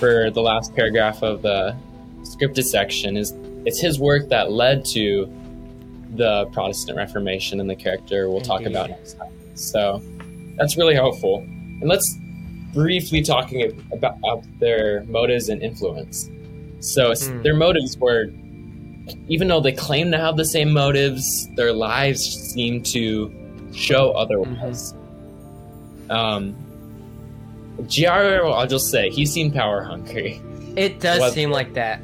for 0.00 0.30
the 0.32 0.40
last 0.42 0.74
paragraph 0.74 1.22
of 1.22 1.42
the 1.42 1.76
scripted 2.24 2.64
section, 2.64 3.16
is 3.16 3.32
it's 3.64 3.78
his 3.80 4.00
work 4.00 4.28
that 4.30 4.50
led 4.50 4.84
to 4.86 5.32
the 6.16 6.46
Protestant 6.46 6.96
Reformation 6.98 7.60
and 7.60 7.70
the 7.70 7.76
character 7.76 8.28
we'll 8.28 8.40
talk 8.40 8.62
about 8.64 8.90
next 8.90 9.12
time. 9.16 9.32
So 9.54 10.02
that's 10.56 10.76
really 10.76 10.96
helpful. 10.96 11.38
And 11.38 11.84
let's 11.88 12.18
briefly 12.74 13.22
talking 13.22 13.62
about, 13.92 14.16
about 14.18 14.44
their 14.58 15.04
motives 15.04 15.48
and 15.50 15.62
influence. 15.62 16.28
So 16.80 17.14
Hmm. 17.14 17.42
their 17.42 17.54
motives 17.54 17.96
were, 17.96 18.24
even 19.28 19.46
though 19.46 19.60
they 19.60 19.70
claim 19.72 20.10
to 20.10 20.18
have 20.18 20.36
the 20.36 20.46
same 20.46 20.72
motives, 20.72 21.48
their 21.54 21.72
lives 21.72 22.22
seem 22.52 22.82
to 22.84 23.32
show 23.72 24.12
otherwise. 24.12 24.94
Um, 26.10 26.54
Giaro, 27.82 28.52
I'll 28.54 28.66
just 28.66 28.90
say, 28.90 29.10
he 29.10 29.24
seemed 29.26 29.54
power 29.54 29.82
hungry. 29.82 30.40
it 30.76 31.00
does 31.00 31.20
Well- 31.20 31.30
seem 31.32 31.50
like 31.50 31.74
that 31.74 32.00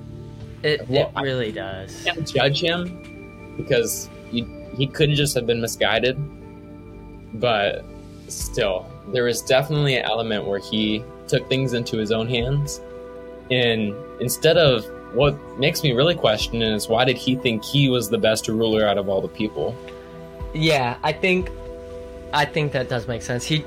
it, 0.62 0.87
Well, 0.88 1.02
it 1.07 1.12
I- 1.14 1.22
really 1.22 1.52
does 1.52 2.02
can't 2.04 2.26
judge 2.26 2.61
him 2.61 3.54
because 3.57 4.09
he, 4.31 4.44
he 4.76 4.87
could 4.87 5.11
just 5.14 5.35
have 5.35 5.46
been 5.46 5.61
misguided. 5.61 6.16
But 7.35 7.85
still, 8.28 8.87
there 9.12 9.24
was 9.24 9.40
definitely 9.42 9.96
an 9.96 10.04
element 10.04 10.46
where 10.46 10.59
he 10.59 11.04
took 11.28 11.48
things 11.48 11.74
into 11.74 11.96
his 11.98 12.11
own 12.11 12.26
hands. 12.28 12.81
And 13.50 13.94
instead 14.20 14.57
of 14.57 14.85
what 15.14 15.35
makes 15.59 15.83
me 15.83 15.92
really 15.92 16.14
question 16.14 16.61
is 16.62 16.88
why 16.88 17.04
did 17.04 17.16
he 17.16 17.37
think 17.37 17.64
he 17.64 17.88
was 17.88 18.09
the 18.11 18.18
best 18.18 18.48
ruler 18.48 18.87
out 18.87 18.98
of 18.98 19.09
all 19.09 19.20
the 19.20 19.28
people? 19.28 19.74
Yeah, 20.54 20.96
I 21.02 21.12
think 21.12 21.50
I 22.32 22.44
think 22.44 22.72
that 22.72 22.88
does 22.88 23.08
make 23.08 23.22
sense. 23.22 23.44
He 23.44 23.64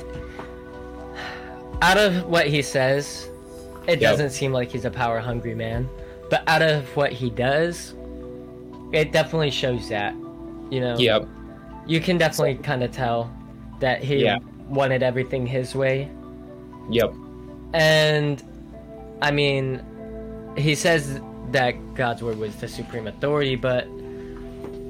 out 1.82 1.98
of 1.98 2.26
what 2.28 2.48
he 2.48 2.62
says, 2.62 3.30
it 3.88 4.00
Yep. 4.00 4.12
doesn't 4.12 4.30
seem 4.32 4.54
like 4.54 4.72
he's 4.72 4.86
a 4.86 4.92
power 4.92 5.20
hungry 5.20 5.56
man. 5.56 5.90
But 6.30 6.44
out 6.48 6.62
of 6.62 6.96
what 6.96 7.12
he 7.12 7.30
does, 7.30 7.96
it 8.94 9.12
definitely 9.12 9.52
shows 9.52 9.90
that. 9.90 10.14
You 10.70 10.80
know, 10.80 10.96
Yep. 10.98 11.28
you 11.88 12.00
can 12.00 12.18
definitely 12.18 12.56
kind 12.56 12.84
of 12.84 12.92
tell 12.92 13.32
that 13.80 14.04
he 14.04 14.24
Yeah. 14.24 14.38
wanted 14.70 15.02
everything 15.04 15.46
his 15.48 15.76
way. 15.76 16.08
Yep. 16.90 17.14
And 17.74 18.42
I 19.22 19.32
mean, 19.32 19.82
he 20.58 20.76
says 20.76 21.20
that 21.52 21.74
God's 21.96 22.22
word 22.24 22.38
was 22.38 22.56
the 22.58 22.68
supreme 22.68 23.08
authority, 23.08 23.56
but 23.56 23.88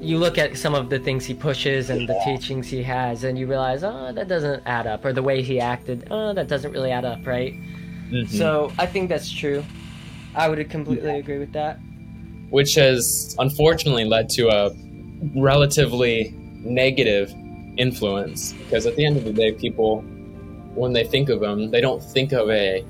you 0.02 0.18
look 0.18 0.36
at 0.36 0.56
some 0.58 0.74
of 0.74 0.90
the 0.90 0.98
things 0.98 1.24
he 1.24 1.32
pushes 1.34 1.88
and 1.88 2.08
the 2.08 2.20
teachings 2.24 2.68
he 2.68 2.82
has, 2.82 3.22
and 3.24 3.38
you 3.38 3.46
realize, 3.46 3.84
oh, 3.84 4.12
that 4.12 4.26
doesn't 4.28 4.62
add 4.66 4.86
up, 4.86 5.04
or 5.04 5.12
the 5.12 5.22
way 5.22 5.42
he 5.42 5.60
acted, 5.60 6.08
oh, 6.10 6.32
that 6.34 6.48
doesn't 6.48 6.72
really 6.72 6.90
add 6.90 7.04
up, 7.04 7.24
right? 7.26 7.54
Mhm. 8.10 8.28
So 8.28 8.72
I 8.78 8.86
think 8.86 9.08
that's 9.08 9.30
true. 9.30 9.64
I 10.34 10.48
would 10.48 10.68
completely 10.70 11.18
agree 11.18 11.38
with 11.38 11.52
that. 11.52 11.78
which 12.50 12.74
has 12.74 13.34
unfortunately 13.38 14.04
led 14.04 14.28
to 14.28 14.48
a 14.48 14.70
relatively 15.34 16.34
negative 16.62 17.32
influence 17.78 18.52
because 18.52 18.84
at 18.84 18.94
the 18.96 19.06
end 19.06 19.16
of 19.16 19.24
the 19.24 19.32
day 19.32 19.52
people 19.52 20.02
when 20.74 20.92
they 20.92 21.02
think 21.04 21.30
of 21.30 21.42
him 21.42 21.70
they 21.70 21.80
don't 21.80 22.02
think 22.02 22.32
of 22.32 22.50
a 22.50 22.84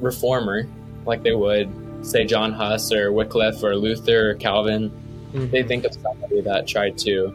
reformer 0.00 0.66
like 1.04 1.22
they 1.22 1.34
would 1.34 1.68
say 2.00 2.24
john 2.24 2.50
hus 2.50 2.90
or 2.92 3.12
wycliffe 3.12 3.62
or 3.62 3.76
luther 3.76 4.30
or 4.30 4.34
calvin 4.34 4.90
Mhm. 5.34 5.50
they 5.50 5.62
think 5.62 5.84
of 5.84 5.92
somebody 5.94 6.40
that 6.42 6.66
tried 6.66 6.96
to 6.98 7.32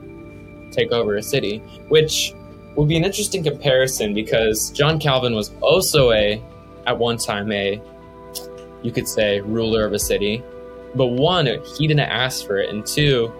take 0.71 0.91
over 0.91 1.17
a 1.17 1.23
city, 1.23 1.61
which 1.89 2.33
would 2.75 2.87
be 2.87 2.95
an 2.95 3.03
interesting 3.03 3.43
comparison 3.43 4.13
because 4.13 4.69
John 4.71 4.99
Calvin 4.99 5.35
was 5.35 5.51
also 5.61 6.11
a, 6.11 6.41
at 6.85 6.97
one 6.97 7.17
time, 7.17 7.51
a, 7.51 7.81
you 8.81 8.91
could 8.91 9.07
say, 9.07 9.41
ruler 9.41 9.85
of 9.85 9.93
a 9.93 9.99
city. 9.99 10.43
But 10.95 11.07
one, 11.07 11.47
he 11.77 11.87
didn't 11.87 11.99
ask 12.09 12.45
for 12.45 12.57
it, 12.57 12.69
and 12.69 12.85
two, 12.85 13.31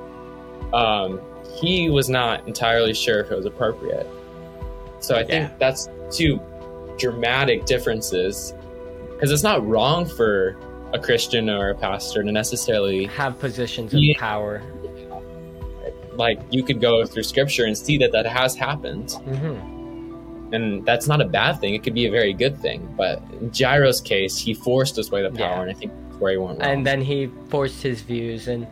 um, 0.73 1.19
he 1.59 1.89
was 1.89 2.09
not 2.09 2.45
entirely 2.47 2.93
sure 2.93 3.21
if 3.21 3.31
it 3.31 3.35
was 3.35 3.45
appropriate. 3.45 4.07
So 4.99 5.15
I 5.15 5.23
think 5.23 5.57
that's 5.57 5.87
two 6.11 6.41
dramatic 6.97 7.65
differences 7.65 8.53
because 9.11 9.31
it's 9.31 9.43
not 9.43 9.65
wrong 9.65 10.05
for 10.05 10.57
a 10.93 10.99
Christian 10.99 11.49
or 11.49 11.69
a 11.69 11.75
pastor 11.75 12.23
to 12.23 12.31
necessarily 12.31 13.05
have 13.05 13.37
positions 13.39 13.93
of 13.93 13.99
Yeah. 14.01 14.17
power. 14.17 14.61
like 16.15 16.39
you 16.51 16.63
could 16.63 16.81
go 16.81 17.05
through 17.05 17.23
scripture 17.23 17.63
and 17.65 17.77
see 17.77 17.97
that 17.97 18.11
that 18.11 18.25
has 18.25 18.53
happened 18.55 19.11
hmm 19.25 19.55
and 20.51 20.83
that's 20.83 21.07
not 21.07 21.21
a 21.21 21.25
bad 21.25 21.53
thing 21.61 21.75
it 21.75 21.83
could 21.83 21.93
be 21.93 22.07
a 22.07 22.11
very 22.11 22.33
good 22.33 22.57
thing 22.57 22.91
but 22.97 23.21
in 23.39 23.51
Gyro's 23.51 24.01
case 24.01 24.35
he 24.37 24.53
forced 24.53 24.95
his 24.97 25.11
way 25.11 25.21
to 25.21 25.29
power 25.29 25.37
Yeah. 25.57 25.61
and 25.61 25.69
I 25.71 25.73
think 25.73 25.91
that's 26.07 26.19
where 26.19 26.31
he 26.31 26.37
went 26.37 26.59
wrong 26.59 26.67
And 26.69 26.85
then 26.85 27.01
he 27.01 27.29
forced 27.49 27.81
his 27.83 28.01
views, 28.01 28.47
and 28.47 28.65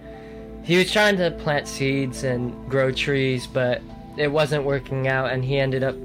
he 0.64 0.76
was 0.78 0.92
trying 0.92 1.16
to 1.18 1.32
plant 1.32 1.68
seeds 1.68 2.24
and 2.24 2.52
grow 2.70 2.92
trees, 2.92 3.46
but 3.48 3.82
it 4.18 4.28
wasn't 4.30 4.64
working 4.66 5.08
out, 5.08 5.32
and 5.32 5.46
he 5.46 5.58
ended 5.60 5.84
up 5.84 5.96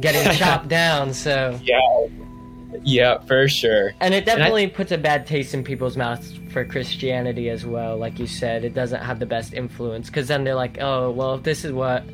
getting 0.00 0.30
chopped 0.36 0.68
down. 0.68 1.12
So, 1.14 1.58
yeah 1.64 1.80
yeah 2.82 3.18
for 3.20 3.48
sure 3.48 3.92
and 4.00 4.12
it 4.12 4.24
definitely 4.26 4.66
puts 4.66 4.92
a 4.92 4.98
bad 4.98 5.26
taste 5.26 5.54
in 5.54 5.64
people's 5.64 5.96
mouths 5.96 6.38
for 6.50 6.64
Christianity 6.64 7.50
as 7.50 7.64
well. 7.66 7.96
Like 7.96 8.18
you 8.18 8.26
said, 8.26 8.64
it 8.64 8.74
doesn't 8.74 9.02
have 9.02 9.18
the 9.18 9.26
best 9.26 9.52
influence 9.54 10.08
because 10.08 10.28
then 10.28 10.44
they're 10.44 10.54
like, 10.54 10.78
oh, 10.80 11.10
well, 11.10 11.34
if 11.34 11.42
this 11.42 11.64
is 11.64 11.72
what 11.72 12.04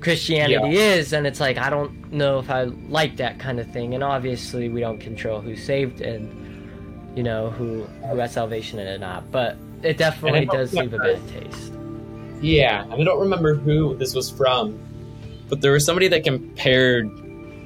Christianity 0.00 0.76
is, 0.76 1.10
then 1.10 1.26
it's 1.26 1.40
like 1.40 1.58
I 1.58 1.68
don't 1.68 2.12
know 2.12 2.38
if 2.38 2.48
I 2.48 2.64
like 2.64 3.16
that 3.16 3.38
kind 3.38 3.60
of 3.60 3.70
thing. 3.70 3.94
And 3.94 4.02
obviously, 4.02 4.68
we 4.68 4.80
don't 4.80 4.98
control 4.98 5.40
who's 5.40 5.62
saved 5.62 6.00
and 6.00 7.16
you 7.16 7.22
know 7.22 7.50
who 7.50 7.82
who 8.08 8.16
has 8.18 8.32
salvation 8.32 8.78
and 8.78 9.00
not. 9.00 9.30
But 9.30 9.56
it 9.82 9.98
definitely 9.98 10.46
does 10.46 10.72
leave 10.72 10.92
a 10.92 10.98
bad 10.98 11.28
taste. 11.28 11.72
yeah 12.40 12.84
and 12.84 12.94
I 12.94 13.04
don't 13.04 13.20
remember 13.20 13.54
who 13.54 13.96
this 13.96 14.14
was 14.14 14.30
from 14.30 14.78
but 15.48 15.60
there 15.60 15.72
was 15.72 15.84
somebody 15.84 16.08
that 16.08 16.22
compared 16.24 17.10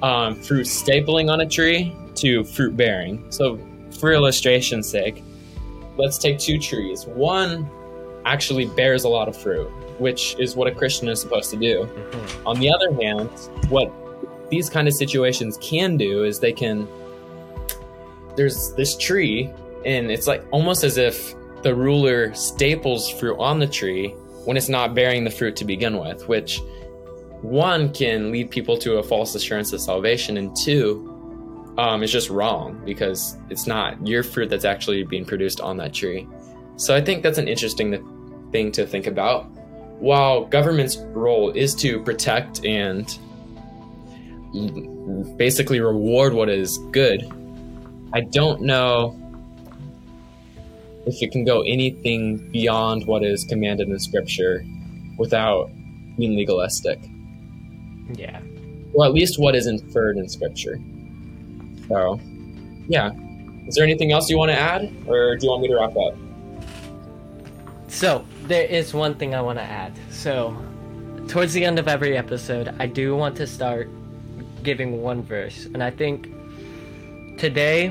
um, 0.05 0.35
fruit 0.47 0.67
stapling 0.67 1.31
on 1.33 1.41
a 1.41 1.49
tree 1.49 1.81
to 2.15 2.45
fruit 2.45 2.77
bearing 2.77 3.25
so 3.31 3.59
for 3.99 4.13
illustration's 4.13 4.89
sake 4.89 5.23
let's 5.97 6.19
take 6.19 6.39
two 6.39 6.59
trees 6.59 7.07
one 7.07 7.69
actually 8.25 8.67
bears 8.67 9.05
a 9.05 9.09
lot 9.09 9.27
of 9.29 9.37
fruit 9.37 9.69
which 9.99 10.37
is 10.39 10.57
what 10.57 10.67
a 10.67 10.75
christian 10.81 11.09
is 11.09 11.21
supposed 11.21 11.51
to 11.51 11.57
do 11.57 11.75
Mhm. 12.11 12.47
On 12.51 12.57
the 12.61 12.69
other 12.75 12.91
hand, 13.03 13.31
what 13.69 13.89
these 14.51 14.69
kind 14.69 14.87
of 14.87 14.95
situations 14.95 15.59
can 15.63 15.97
do 15.97 16.25
is 16.25 16.39
they 16.39 16.53
can. 16.53 16.87
There's 18.37 18.73
this 18.75 18.97
tree, 18.97 19.51
and 19.85 20.11
it's 20.11 20.27
like 20.27 20.45
almost 20.51 20.85
as 20.85 20.97
if 20.99 21.35
the 21.63 21.75
ruler 21.75 22.35
staples 22.35 23.09
fruit 23.09 23.37
on 23.39 23.59
the 23.59 23.67
tree 23.67 24.09
when 24.45 24.57
it's 24.57 24.69
not 24.69 24.95
bearing 24.95 25.25
the 25.25 25.31
fruit 25.31 25.57
to 25.57 25.65
begin 25.65 25.99
with, 25.99 26.29
which 26.29 26.61
one 27.45 27.93
can 27.93 28.33
lead 28.33 28.51
people 28.51 28.79
to 28.79 28.97
a 28.97 29.03
false 29.03 29.35
assurance 29.35 29.73
of 29.75 29.81
salvation, 29.81 30.39
and 30.39 30.57
two, 30.57 31.11
um, 31.77 32.03
it's 32.03 32.11
just 32.11 32.31
wrong 32.31 32.81
because 32.85 33.37
it's 33.51 33.67
not 33.67 34.07
your 34.07 34.23
fruit 34.23 34.49
that's 34.49 34.65
actually 34.65 35.05
being 35.05 35.25
produced 35.25 35.61
on 35.61 35.77
that 35.77 35.93
tree. 35.93 36.27
So 36.77 36.97
I 36.97 37.01
think 37.01 37.23
that's 37.23 37.39
an 37.39 37.47
interesting 37.47 38.49
thing 38.51 38.73
to 38.73 38.87
think 38.87 39.07
about 39.07 39.45
while 39.99 40.45
government's 40.47 40.97
role 41.13 41.51
is 41.51 41.75
to 41.77 42.03
protect 42.03 42.65
and 42.65 43.07
basically 45.37 45.81
reward 45.81 46.33
what 46.35 46.49
is 46.49 46.79
good, 46.91 47.31
I 48.13 48.21
don't 48.21 48.63
know 48.63 49.21
if 51.07 51.23
it 51.23 51.33
can 51.33 51.45
go 51.45 51.63
anything 51.63 52.51
beyond 52.51 53.07
what 53.07 53.23
is 53.25 53.45
commanded 53.45 53.89
in 53.89 53.99
scripture 53.99 54.65
without 55.19 55.71
being 56.17 56.37
legalistic. 56.37 56.99
Yeah. 58.13 58.41
Well, 58.93 59.09
at 59.09 59.15
least 59.15 59.39
what 59.39 59.55
is 59.55 59.67
inferred 59.67 60.17
in 60.17 60.29
scripture. 60.29 60.79
So, 61.89 62.21
yeah. 62.89 63.13
Is 63.67 63.75
there 63.75 63.85
anything 63.85 64.13
else 64.13 64.29
you 64.29 64.37
want 64.37 64.51
to 64.51 64.59
add, 64.59 64.93
or 65.07 65.37
do 65.37 65.47
you 65.47 65.51
want 65.51 65.63
me 65.63 65.69
to 65.69 65.77
wrap 65.77 65.97
up? 65.97 66.15
So 67.89 68.27
there 68.43 68.67
is 68.67 68.93
one 68.93 69.15
thing 69.15 69.35
I 69.35 69.41
want 69.41 69.59
to 69.59 69.65
add. 69.65 69.93
So 70.11 70.55
towards 71.29 71.55
the 71.55 71.65
end 71.65 71.79
of 71.79 71.89
every 71.89 72.17
episode, 72.17 72.75
I 72.79 72.87
do 72.87 73.17
want 73.17 73.37
to 73.37 73.47
start 73.47 73.89
giving 74.63 75.01
one 75.01 75.23
verse, 75.23 75.65
and 75.67 75.83
I 75.83 75.91
think 75.91 76.29
today 77.39 77.89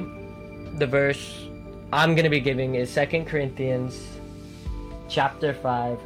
the 0.78 0.88
verse 0.88 1.47
I'm 1.91 2.15
going 2.15 2.23
to 2.23 2.30
be 2.30 2.39
giving 2.39 2.76
is 2.76 2.89
Second 2.89 3.26
Corinthians 3.26 3.99
chapter 5.10 5.54
5 5.54 5.99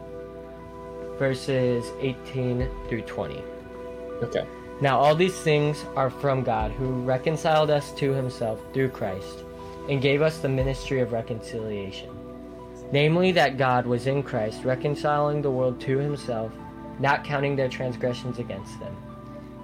verses 1.17 1.85
18 1.99 2.69
through 2.87 3.01
20. 3.01 3.41
Okay. 4.23 4.45
Now 4.79 4.99
all 4.99 5.15
these 5.15 5.39
things 5.39 5.83
are 5.95 6.09
from 6.09 6.43
God, 6.43 6.71
who 6.71 7.01
reconciled 7.01 7.69
us 7.69 7.91
to 7.93 8.13
himself 8.13 8.61
through 8.73 8.89
Christ, 8.89 9.43
and 9.89 10.01
gave 10.01 10.21
us 10.21 10.39
the 10.39 10.49
ministry 10.49 10.99
of 10.99 11.13
reconciliation. 11.13 12.09
Namely, 12.91 13.31
that 13.33 13.57
God 13.57 13.85
was 13.85 14.07
in 14.07 14.23
Christ, 14.23 14.63
reconciling 14.63 15.41
the 15.41 15.51
world 15.51 15.81
to 15.81 15.97
himself, 15.97 16.51
not 16.99 17.23
counting 17.23 17.55
their 17.55 17.67
transgressions 17.67 18.39
against 18.39 18.79
them. 18.79 18.95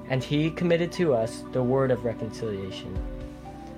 And 0.09 0.23
he 0.23 0.51
committed 0.51 0.91
to 0.93 1.13
us 1.13 1.43
the 1.51 1.63
word 1.63 1.91
of 1.91 2.05
reconciliation. 2.05 2.97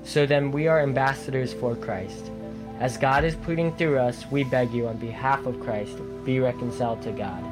So 0.04 0.26
then 0.26 0.52
we 0.52 0.68
are 0.68 0.82
ambassadors 0.82 1.54
for 1.54 1.76
Christ. 1.76 2.32
As 2.80 2.98
God 2.98 3.24
is 3.24 3.36
pleading 3.36 3.76
through 3.76 4.00
us, 4.00 4.26
we 4.32 4.44
beg 4.44 4.72
you 4.72 4.88
on 4.88 4.98
behalf 4.98 5.46
of 5.46 5.60
Christ, 5.60 5.98
be 6.26 6.40
reconciled 6.40 7.02
to 7.04 7.12
God. 7.12 7.44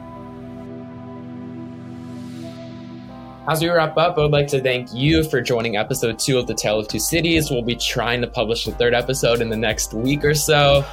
As 3.45 3.61
we 3.61 3.67
wrap 3.67 3.97
up, 3.97 4.17
I 4.17 4.21
would 4.21 4.31
like 4.31 4.47
to 4.47 4.61
thank 4.61 4.93
you 4.93 5.21
for 5.21 5.41
joining 5.41 5.75
episode 5.75 6.17
two 6.17 6.37
of 6.37 6.47
The 6.47 6.53
Tale 6.53 6.79
of 6.79 6.87
Two 6.87 6.99
Cities. 6.99 7.51
We'll 7.51 7.61
be 7.61 7.75
trying 7.75 8.21
to 8.21 8.27
publish 8.27 8.63
the 8.63 8.71
third 8.71 8.93
episode 8.93 9.41
in 9.41 9.49
the 9.49 9.57
next 9.57 9.93
week 9.93 10.23
or 10.23 10.33
so. 10.33 10.85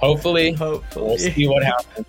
Hopefully, 0.00 0.56
we'll 0.58 1.18
see 1.18 1.46
what 1.46 1.62
happens. 1.62 2.06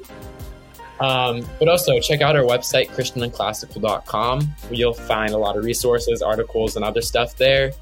Um, 1.02 1.46
but 1.60 1.68
also, 1.68 2.00
check 2.00 2.22
out 2.22 2.38
our 2.38 2.44
website, 2.44 2.88
christianandclassical.com, 2.92 4.42
where 4.44 4.74
you'll 4.74 4.94
find 4.94 5.34
a 5.34 5.38
lot 5.38 5.58
of 5.58 5.66
resources, 5.66 6.22
articles, 6.22 6.78
and 6.78 6.86
other 6.86 7.02
stuff 7.02 7.36
there. 7.36 7.74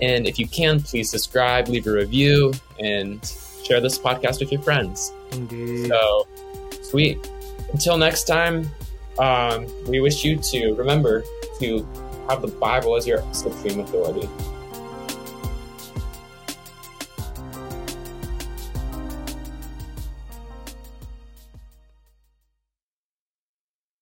And 0.00 0.28
if 0.28 0.38
you 0.38 0.46
can, 0.46 0.80
please 0.80 1.10
subscribe, 1.10 1.66
leave 1.66 1.88
a 1.88 1.92
review, 1.92 2.52
and 2.78 3.20
share 3.64 3.80
this 3.80 3.98
podcast 3.98 4.38
with 4.38 4.52
your 4.52 4.62
friends. 4.62 5.12
Indeed. 5.32 5.88
So, 5.88 6.28
sweet. 6.82 7.28
Until 7.72 7.98
next 7.98 8.24
time, 8.24 8.70
um, 9.18 9.66
we 9.86 10.00
wish 10.00 10.24
you 10.24 10.36
to 10.36 10.74
remember 10.74 11.24
to 11.58 11.86
have 12.28 12.42
the 12.42 12.48
Bible 12.48 12.96
as 12.96 13.06
your 13.06 13.22
supreme 13.32 13.80
authority. 13.80 14.28